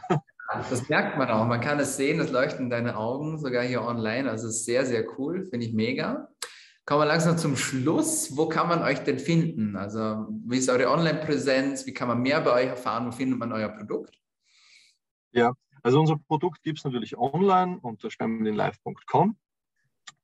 Das 0.70 0.90
merkt 0.90 1.18
man 1.18 1.30
auch. 1.30 1.48
Man 1.48 1.62
kann 1.62 1.80
es 1.80 1.96
sehen, 1.96 2.18
das 2.18 2.32
leuchten 2.32 2.70
deine 2.70 2.98
Augen, 2.98 3.38
sogar 3.40 3.64
hier 3.64 3.84
online. 3.84 4.30
Also 4.30 4.50
sehr, 4.50 4.86
sehr 4.86 5.06
cool, 5.18 5.46
finde 5.46 5.66
ich 5.66 5.74
mega. 5.74 6.28
Kommen 6.86 7.02
wir 7.02 7.06
langsam 7.06 7.38
zum 7.38 7.56
Schluss. 7.56 8.36
Wo 8.36 8.50
kann 8.50 8.68
man 8.68 8.82
euch 8.82 9.00
denn 9.00 9.20
finden? 9.20 9.76
Also, 9.78 10.28
wie 10.46 10.58
ist 10.58 10.70
eure 10.70 10.90
Online-Präsenz? 10.90 11.86
Wie 11.86 11.94
kann 11.94 12.08
man 12.08 12.22
mehr 12.22 12.42
bei 12.42 12.52
euch 12.54 12.68
erfahren? 12.68 13.08
Wo 13.08 13.12
findet 13.12 13.40
man 13.40 13.54
euer 13.54 13.70
Produkt? 13.70 14.20
Ja, 15.32 15.54
also 15.84 16.00
unser 16.00 16.18
Produkt 16.18 16.64
gibt 16.64 16.80
es 16.80 16.84
natürlich 16.84 17.18
online 17.18 17.80
unter 17.82 18.10
spermidinlive.com. 18.10 19.38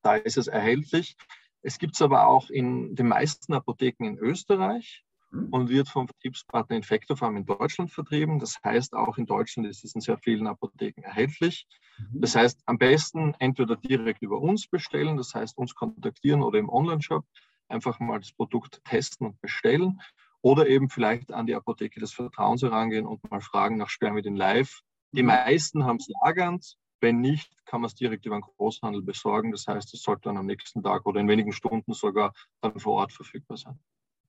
Da 0.02 0.16
ist 0.16 0.38
es 0.38 0.48
erhältlich. 0.48 1.16
Es 1.62 1.80
gibt 1.80 1.96
es 1.96 2.02
aber 2.02 2.28
auch 2.28 2.50
in 2.50 2.96
den 2.96 3.08
meisten 3.08 3.54
Apotheken 3.54 4.06
in 4.06 4.18
Österreich. 4.18 5.06
Und 5.32 5.70
wird 5.70 5.90
vom 5.90 6.08
Vertriebspartner 6.08 6.76
Infectofarm 6.76 7.36
in 7.36 7.46
Deutschland 7.46 7.92
vertrieben. 7.92 8.40
Das 8.40 8.60
heißt, 8.64 8.94
auch 8.94 9.18
in 9.18 9.26
Deutschland 9.26 9.68
ist 9.68 9.84
es 9.84 9.94
in 9.94 10.02
sehr 10.02 10.18
vielen 10.18 10.48
Apotheken 10.48 11.02
erhältlich. 11.02 11.68
Mhm. 11.98 12.22
Das 12.22 12.36
heißt, 12.36 12.62
am 12.66 12.78
besten 12.78 13.36
entweder 13.40 13.76
direkt 13.76 14.22
über 14.22 14.40
uns 14.40 14.68
bestellen, 14.68 15.18
das 15.18 15.36
heißt 15.36 15.58
uns 15.58 15.76
kontaktieren 15.76 16.42
oder 16.42 16.60
im 16.60 16.70
Online-Shop 16.70 17.26
einfach 17.68 18.00
mal 18.00 18.20
das 18.20 18.32
Produkt 18.32 18.82
testen 18.86 19.28
und 19.28 19.42
bestellen 19.42 20.00
oder 20.42 20.68
eben 20.68 20.90
vielleicht 20.90 21.34
an 21.34 21.46
die 21.46 21.56
Apotheke 21.56 22.00
des 22.00 22.14
Vertrauens 22.14 22.62
herangehen 22.62 23.06
und 23.06 23.30
mal 23.30 23.42
fragen 23.42 23.78
nach 23.78 23.90
Spermidin 23.90 24.36
Live. 24.36 24.82
Die 25.12 25.24
mhm. 25.24 25.28
meisten 25.28 25.84
haben 25.84 25.98
es 25.98 26.08
lagernd. 26.24 26.78
Wenn 27.00 27.22
nicht, 27.22 27.54
kann 27.66 27.82
man 27.82 27.90
es 27.90 27.96
direkt 27.96 28.26
über 28.26 28.38
den 28.38 28.42
Großhandel 28.42 29.04
besorgen. 29.04 29.52
Das 29.52 29.68
heißt, 29.68 29.94
es 29.94 30.02
sollte 30.02 30.24
dann 30.24 30.38
am 30.38 30.48
nächsten 30.48 30.82
Tag 30.82 31.06
oder 31.06 31.20
in 31.20 31.28
wenigen 31.28 31.52
Stunden 31.52 31.94
sogar 31.94 32.34
dann 32.62 32.80
vor 32.80 32.94
Ort 32.94 33.14
verfügbar 33.14 33.58
sein. 33.58 33.80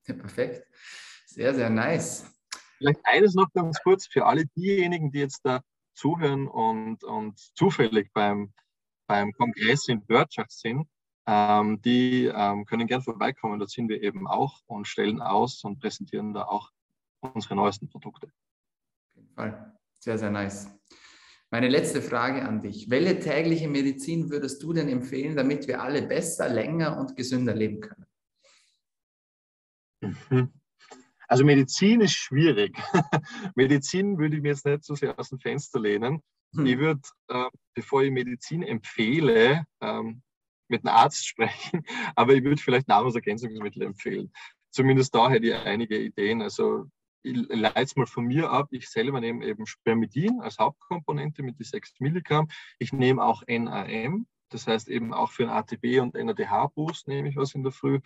Ja, 0.09 0.15
perfekt. 0.15 0.67
Sehr, 1.27 1.53
sehr 1.53 1.69
nice. 1.69 2.25
Vielleicht 2.77 2.99
eines 3.03 3.35
noch 3.35 3.51
ganz 3.53 3.79
kurz 3.83 4.07
für 4.07 4.25
alle 4.25 4.45
diejenigen, 4.55 5.11
die 5.11 5.19
jetzt 5.19 5.41
da 5.43 5.61
zuhören 5.93 6.47
und, 6.47 7.03
und 7.03 7.37
zufällig 7.55 8.11
beim, 8.13 8.51
beim 9.05 9.31
Kongress 9.33 9.87
in 9.87 10.01
Wirtschaft 10.07 10.51
sind. 10.51 10.87
Ähm, 11.27 11.79
die 11.83 12.25
ähm, 12.25 12.65
können 12.65 12.87
gern 12.87 13.03
vorbeikommen. 13.03 13.59
Dort 13.59 13.69
sind 13.69 13.87
wir 13.87 14.01
eben 14.01 14.25
auch 14.27 14.61
und 14.65 14.87
stellen 14.87 15.21
aus 15.21 15.63
und 15.63 15.79
präsentieren 15.79 16.33
da 16.33 16.45
auch 16.45 16.71
unsere 17.19 17.55
neuesten 17.55 17.87
Produkte. 17.87 18.27
Auf 18.27 19.15
jeden 19.15 19.33
Fall. 19.35 19.77
Sehr, 19.99 20.17
sehr 20.17 20.31
nice. 20.31 20.71
Meine 21.51 21.67
letzte 21.67 22.01
Frage 22.01 22.41
an 22.41 22.61
dich. 22.61 22.89
Welche 22.89 23.19
tägliche 23.19 23.67
Medizin 23.67 24.31
würdest 24.31 24.63
du 24.63 24.73
denn 24.73 24.87
empfehlen, 24.87 25.35
damit 25.35 25.67
wir 25.67 25.83
alle 25.83 26.01
besser, 26.01 26.49
länger 26.49 26.97
und 26.97 27.15
gesünder 27.15 27.53
leben 27.53 27.81
können? 27.81 28.08
Mhm. 30.01 30.53
Also 31.27 31.45
Medizin 31.45 32.01
ist 32.01 32.13
schwierig. 32.13 32.75
Medizin 33.55 34.17
würde 34.17 34.35
ich 34.35 34.41
mir 34.41 34.49
jetzt 34.49 34.65
nicht 34.65 34.83
so 34.83 34.95
sehr 34.95 35.17
aus 35.19 35.29
dem 35.29 35.39
Fenster 35.39 35.79
lehnen. 35.79 36.23
Hm. 36.55 36.65
Ich 36.65 36.77
würde, 36.79 37.01
äh, 37.27 37.49
bevor 37.75 38.01
ich 38.01 38.11
Medizin 38.11 38.63
empfehle, 38.63 39.63
ähm, 39.81 40.23
mit 40.67 40.85
einem 40.85 40.95
Arzt 40.95 41.27
sprechen, 41.27 41.83
aber 42.15 42.33
ich 42.33 42.43
würde 42.43 42.61
vielleicht 42.61 42.87
Nahrungsergänzungsmittel 42.87 43.83
empfehlen. 43.83 44.31
Zumindest 44.71 45.13
da 45.13 45.29
hätte 45.29 45.47
ich 45.47 45.53
einige 45.53 45.99
Ideen. 45.99 46.41
Also 46.41 46.85
ich 47.21 47.35
leite 47.49 47.81
es 47.81 47.95
mal 47.95 48.05
von 48.05 48.25
mir 48.25 48.49
ab. 48.49 48.69
Ich 48.71 48.89
selber 48.89 49.19
nehme 49.19 49.45
eben 49.45 49.65
Spermidin 49.65 50.41
als 50.41 50.57
Hauptkomponente 50.57 51.43
mit 51.43 51.59
die 51.59 51.63
6 51.63 51.99
Milligramm. 51.99 52.47
Ich 52.77 52.93
nehme 52.93 53.23
auch 53.23 53.43
NAM, 53.47 54.25
das 54.49 54.67
heißt 54.67 54.87
eben 54.89 55.13
auch 55.13 55.31
für 55.31 55.43
einen 55.43 55.51
ATB 55.51 55.99
und 56.01 56.15
NADH-Boost 56.15 57.07
nehme 57.07 57.29
ich 57.29 57.35
was 57.35 57.55
in 57.55 57.63
der 57.63 57.71
Früh. 57.71 57.99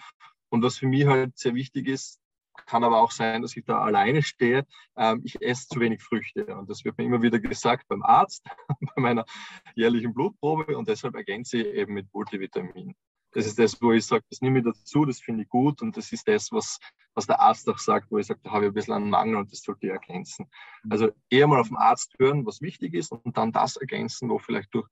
Und 0.53 0.61
was 0.61 0.77
für 0.77 0.85
mich 0.85 1.07
halt 1.07 1.35
sehr 1.35 1.55
wichtig 1.55 1.87
ist, 1.87 2.19
kann 2.67 2.83
aber 2.83 3.01
auch 3.01 3.09
sein, 3.09 3.41
dass 3.41 3.57
ich 3.57 3.65
da 3.65 3.81
alleine 3.81 4.21
stehe. 4.21 4.67
Ähm, 4.95 5.21
ich 5.23 5.41
esse 5.41 5.67
zu 5.67 5.79
wenig 5.79 6.03
Früchte. 6.03 6.45
Und 6.55 6.69
das 6.69 6.85
wird 6.85 6.95
mir 6.99 7.05
immer 7.05 7.23
wieder 7.23 7.39
gesagt 7.39 7.87
beim 7.87 8.03
Arzt, 8.03 8.45
bei 8.95 9.01
meiner 9.01 9.25
jährlichen 9.73 10.13
Blutprobe. 10.13 10.77
Und 10.77 10.87
deshalb 10.87 11.15
ergänze 11.15 11.57
ich 11.57 11.73
eben 11.73 11.95
mit 11.95 12.13
Multivitamin. 12.13 12.93
Das 13.31 13.47
ist 13.47 13.57
das, 13.57 13.81
wo 13.81 13.93
ich 13.93 14.05
sage, 14.05 14.23
das 14.29 14.41
nehme 14.41 14.59
ich 14.59 14.65
dazu, 14.65 15.05
das 15.05 15.19
finde 15.21 15.41
ich 15.41 15.49
gut. 15.49 15.81
Und 15.81 15.97
das 15.97 16.11
ist 16.11 16.27
das, 16.27 16.51
was, 16.51 16.77
was 17.15 17.25
der 17.25 17.39
Arzt 17.39 17.67
auch 17.67 17.79
sagt, 17.79 18.11
wo 18.11 18.19
ich 18.19 18.27
sage, 18.27 18.41
da 18.43 18.51
habe 18.51 18.65
ich 18.65 18.69
ein 18.69 18.75
bisschen 18.75 18.93
einen 18.93 19.09
Mangel 19.09 19.37
und 19.37 19.51
das 19.51 19.63
sollte 19.63 19.87
ich 19.87 19.91
ergänzen. 19.91 20.51
Mhm. 20.83 20.91
Also 20.91 21.09
eher 21.31 21.47
mal 21.47 21.61
auf 21.61 21.69
den 21.69 21.77
Arzt 21.77 22.13
hören, 22.19 22.45
was 22.45 22.61
wichtig 22.61 22.93
ist 22.93 23.11
und 23.11 23.37
dann 23.37 23.51
das 23.51 23.75
ergänzen, 23.75 24.29
wo 24.29 24.37
vielleicht 24.37 24.71
durch 24.75 24.87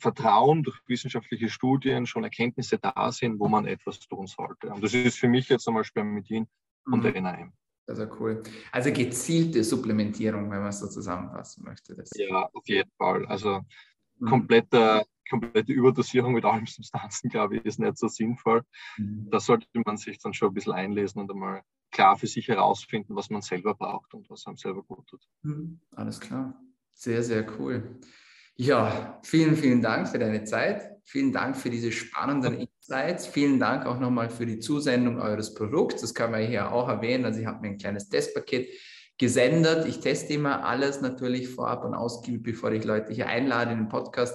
Vertrauen, 0.00 0.62
durch 0.62 0.80
wissenschaftliche 0.86 1.48
Studien 1.48 2.06
schon 2.06 2.24
Erkenntnisse 2.24 2.78
da 2.78 3.12
sind, 3.12 3.38
wo 3.38 3.48
man 3.48 3.66
etwas 3.66 4.00
tun 4.00 4.26
sollte. 4.26 4.68
Und 4.68 4.82
das 4.82 4.94
ist 4.94 5.18
für 5.18 5.28
mich 5.28 5.48
jetzt 5.48 5.68
einmal 5.68 5.84
Spermidin 5.84 6.46
und 6.86 7.04
mhm. 7.04 7.22
NAM. 7.22 7.52
Das 7.86 7.98
ist 7.98 8.10
cool. 8.20 8.42
Also 8.70 8.92
gezielte 8.92 9.64
Supplementierung, 9.64 10.50
wenn 10.50 10.60
man 10.60 10.68
es 10.68 10.78
so 10.78 10.86
zusammenfassen 10.86 11.64
möchte. 11.64 11.94
Das. 11.96 12.10
Ja, 12.14 12.48
auf 12.52 12.66
jeden 12.66 12.90
Fall. 12.96 13.26
Also 13.26 13.62
mhm. 14.18 14.26
kompletter, 14.26 15.04
komplette 15.28 15.72
Überdosierung 15.72 16.34
mit 16.34 16.44
allen 16.44 16.66
Substanzen, 16.66 17.28
glaube 17.28 17.56
ich, 17.56 17.64
ist 17.64 17.80
nicht 17.80 17.98
so 17.98 18.08
sinnvoll. 18.08 18.62
Mhm. 18.96 19.28
Da 19.30 19.40
sollte 19.40 19.66
man 19.84 19.96
sich 19.96 20.18
dann 20.18 20.34
schon 20.34 20.48
ein 20.48 20.54
bisschen 20.54 20.72
einlesen 20.72 21.20
und 21.20 21.30
einmal 21.30 21.62
klar 21.90 22.16
für 22.16 22.28
sich 22.28 22.48
herausfinden, 22.48 23.16
was 23.16 23.28
man 23.28 23.42
selber 23.42 23.74
braucht 23.74 24.14
und 24.14 24.30
was 24.30 24.46
einem 24.46 24.56
selber 24.56 24.82
gut 24.82 25.06
tut. 25.08 25.26
Mhm. 25.42 25.80
Alles 25.90 26.20
klar. 26.20 26.54
Sehr, 26.94 27.22
sehr 27.22 27.44
cool. 27.58 27.98
Ja, 28.62 29.18
vielen, 29.22 29.56
vielen 29.56 29.80
Dank 29.80 30.06
für 30.06 30.18
deine 30.18 30.44
Zeit. 30.44 30.82
Vielen 31.06 31.32
Dank 31.32 31.56
für 31.56 31.70
diese 31.70 31.90
spannenden 31.90 32.58
Insights. 32.58 33.26
Vielen 33.26 33.58
Dank 33.58 33.86
auch 33.86 33.98
nochmal 33.98 34.28
für 34.28 34.44
die 34.44 34.58
Zusendung 34.58 35.18
eures 35.18 35.54
Produkts. 35.54 36.02
Das 36.02 36.12
kann 36.12 36.30
man 36.30 36.42
hier 36.42 36.70
auch 36.70 36.86
erwähnen. 36.86 37.24
Also 37.24 37.40
ich 37.40 37.46
habe 37.46 37.62
mir 37.62 37.68
ein 37.68 37.78
kleines 37.78 38.10
Testpaket 38.10 38.68
gesendet. 39.16 39.86
Ich 39.86 40.00
teste 40.00 40.34
immer 40.34 40.62
alles 40.62 41.00
natürlich 41.00 41.48
vorab 41.48 41.86
und 41.86 41.94
ausgiebig, 41.94 42.42
bevor 42.42 42.70
ich 42.72 42.84
Leute 42.84 43.14
hier 43.14 43.28
einlade 43.28 43.72
in 43.72 43.78
den 43.78 43.88
Podcast. 43.88 44.34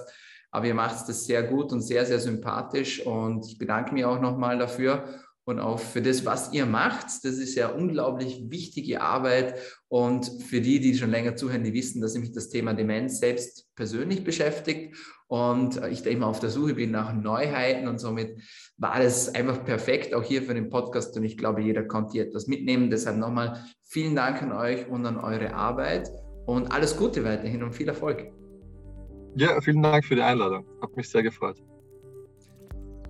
Aber 0.50 0.66
ihr 0.66 0.74
macht 0.74 1.08
das 1.08 1.24
sehr 1.24 1.44
gut 1.44 1.70
und 1.70 1.82
sehr, 1.82 2.04
sehr 2.04 2.18
sympathisch. 2.18 3.06
Und 3.06 3.46
ich 3.46 3.58
bedanke 3.58 3.94
mich 3.94 4.04
auch 4.04 4.20
nochmal 4.20 4.58
dafür 4.58 5.04
und 5.46 5.60
auch 5.60 5.78
für 5.78 6.02
das, 6.02 6.26
was 6.26 6.52
ihr 6.52 6.66
macht. 6.66 7.06
Das 7.06 7.38
ist 7.38 7.54
ja 7.54 7.68
unglaublich 7.68 8.50
wichtige 8.50 9.00
Arbeit. 9.00 9.54
Und 9.88 10.26
für 10.42 10.60
die, 10.60 10.80
die 10.80 10.96
schon 10.96 11.12
länger 11.12 11.36
zuhören, 11.36 11.62
die 11.62 11.72
wissen, 11.72 12.02
dass 12.02 12.18
mich 12.18 12.32
das 12.32 12.48
Thema 12.48 12.74
Demenz 12.74 13.20
selbst 13.20 13.68
persönlich 13.76 14.24
beschäftigt 14.24 14.96
und 15.28 15.80
ich 15.90 16.02
da 16.02 16.10
immer 16.10 16.26
auf 16.26 16.40
der 16.40 16.50
Suche 16.50 16.74
bin 16.74 16.90
nach 16.90 17.12
Neuheiten 17.12 17.86
und 17.88 17.98
somit 17.98 18.40
war 18.76 19.00
das 19.00 19.34
einfach 19.34 19.64
perfekt, 19.64 20.14
auch 20.14 20.22
hier 20.22 20.42
für 20.42 20.54
den 20.54 20.68
Podcast 20.68 21.16
und 21.16 21.24
ich 21.24 21.36
glaube, 21.36 21.62
jeder 21.62 21.84
konnte 21.84 22.12
hier 22.12 22.26
etwas 22.26 22.48
mitnehmen. 22.48 22.90
Deshalb 22.90 23.16
nochmal 23.16 23.64
vielen 23.82 24.16
Dank 24.16 24.42
an 24.42 24.52
euch 24.52 24.88
und 24.88 25.06
an 25.06 25.16
eure 25.16 25.54
Arbeit 25.54 26.10
und 26.46 26.72
alles 26.72 26.96
Gute 26.96 27.24
weiterhin 27.24 27.62
und 27.62 27.72
viel 27.72 27.88
Erfolg. 27.88 28.32
Ja, 29.36 29.60
vielen 29.60 29.82
Dank 29.82 30.04
für 30.04 30.16
die 30.16 30.22
Einladung. 30.22 30.64
Hat 30.80 30.96
mich 30.96 31.08
sehr 31.08 31.22
gefreut. 31.22 31.62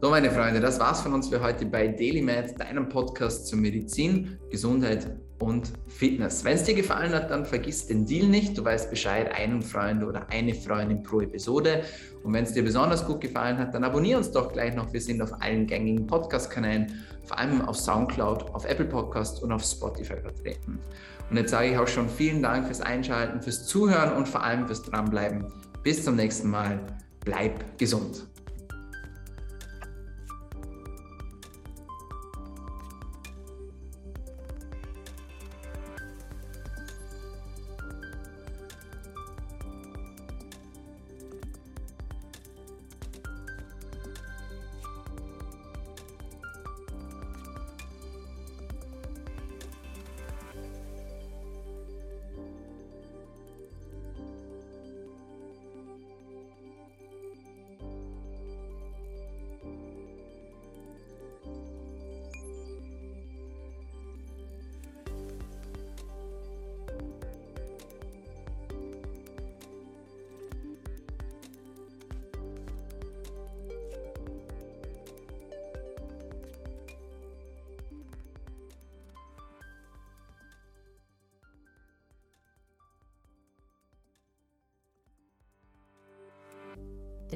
So, 0.02 0.10
meine 0.10 0.30
Freunde, 0.30 0.60
das 0.60 0.78
war's 0.78 1.00
von 1.00 1.14
uns 1.14 1.28
für 1.28 1.40
heute 1.40 1.64
bei 1.64 1.88
DailyMed, 1.88 2.60
deinem 2.60 2.86
Podcast 2.86 3.46
zur 3.46 3.58
Medizin, 3.58 4.38
Gesundheit 4.50 5.16
und 5.38 5.72
Fitness. 5.88 6.44
Wenn 6.44 6.56
es 6.56 6.64
dir 6.64 6.74
gefallen 6.74 7.14
hat, 7.14 7.30
dann 7.30 7.46
vergiss 7.46 7.86
den 7.86 8.04
Deal 8.04 8.28
nicht. 8.28 8.58
Du 8.58 8.64
weißt 8.64 8.90
Bescheid, 8.90 9.34
einen 9.34 9.62
Freund 9.62 10.04
oder 10.04 10.28
eine 10.28 10.54
Freundin 10.54 11.02
pro 11.02 11.22
Episode. 11.22 11.82
Und 12.22 12.34
wenn 12.34 12.44
es 12.44 12.52
dir 12.52 12.62
besonders 12.62 13.06
gut 13.06 13.22
gefallen 13.22 13.56
hat, 13.56 13.74
dann 13.74 13.84
abonniere 13.84 14.18
uns 14.18 14.30
doch 14.30 14.52
gleich 14.52 14.74
noch. 14.74 14.92
Wir 14.92 15.00
sind 15.00 15.22
auf 15.22 15.32
allen 15.40 15.66
gängigen 15.66 16.06
Podcast-Kanälen, 16.06 16.92
vor 17.24 17.38
allem 17.38 17.62
auf 17.62 17.78
Soundcloud, 17.78 18.54
auf 18.54 18.66
Apple 18.66 18.86
Podcast 18.86 19.42
und 19.42 19.50
auf 19.50 19.64
Spotify 19.64 20.20
vertreten. 20.20 20.78
Und 21.30 21.38
jetzt 21.38 21.52
sage 21.52 21.70
ich 21.70 21.78
auch 21.78 21.88
schon 21.88 22.06
vielen 22.10 22.42
Dank 22.42 22.66
fürs 22.66 22.82
Einschalten, 22.82 23.40
fürs 23.40 23.66
Zuhören 23.66 24.12
und 24.12 24.28
vor 24.28 24.42
allem 24.42 24.66
fürs 24.66 24.82
Dranbleiben. 24.82 25.46
Bis 25.82 26.04
zum 26.04 26.16
nächsten 26.16 26.50
Mal. 26.50 26.80
Bleib 27.24 27.78
gesund. 27.78 28.26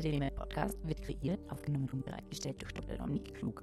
Der 0.00 0.12
DDML 0.12 0.30
Podcast 0.30 0.78
wird 0.88 1.02
kreiert, 1.02 1.40
aufgenommen 1.50 1.88
und 1.92 2.04
bereitgestellt 2.04 2.62
durch 2.62 2.72
Dr. 2.72 2.96
Dominik 2.96 3.34
Klug. 3.34 3.62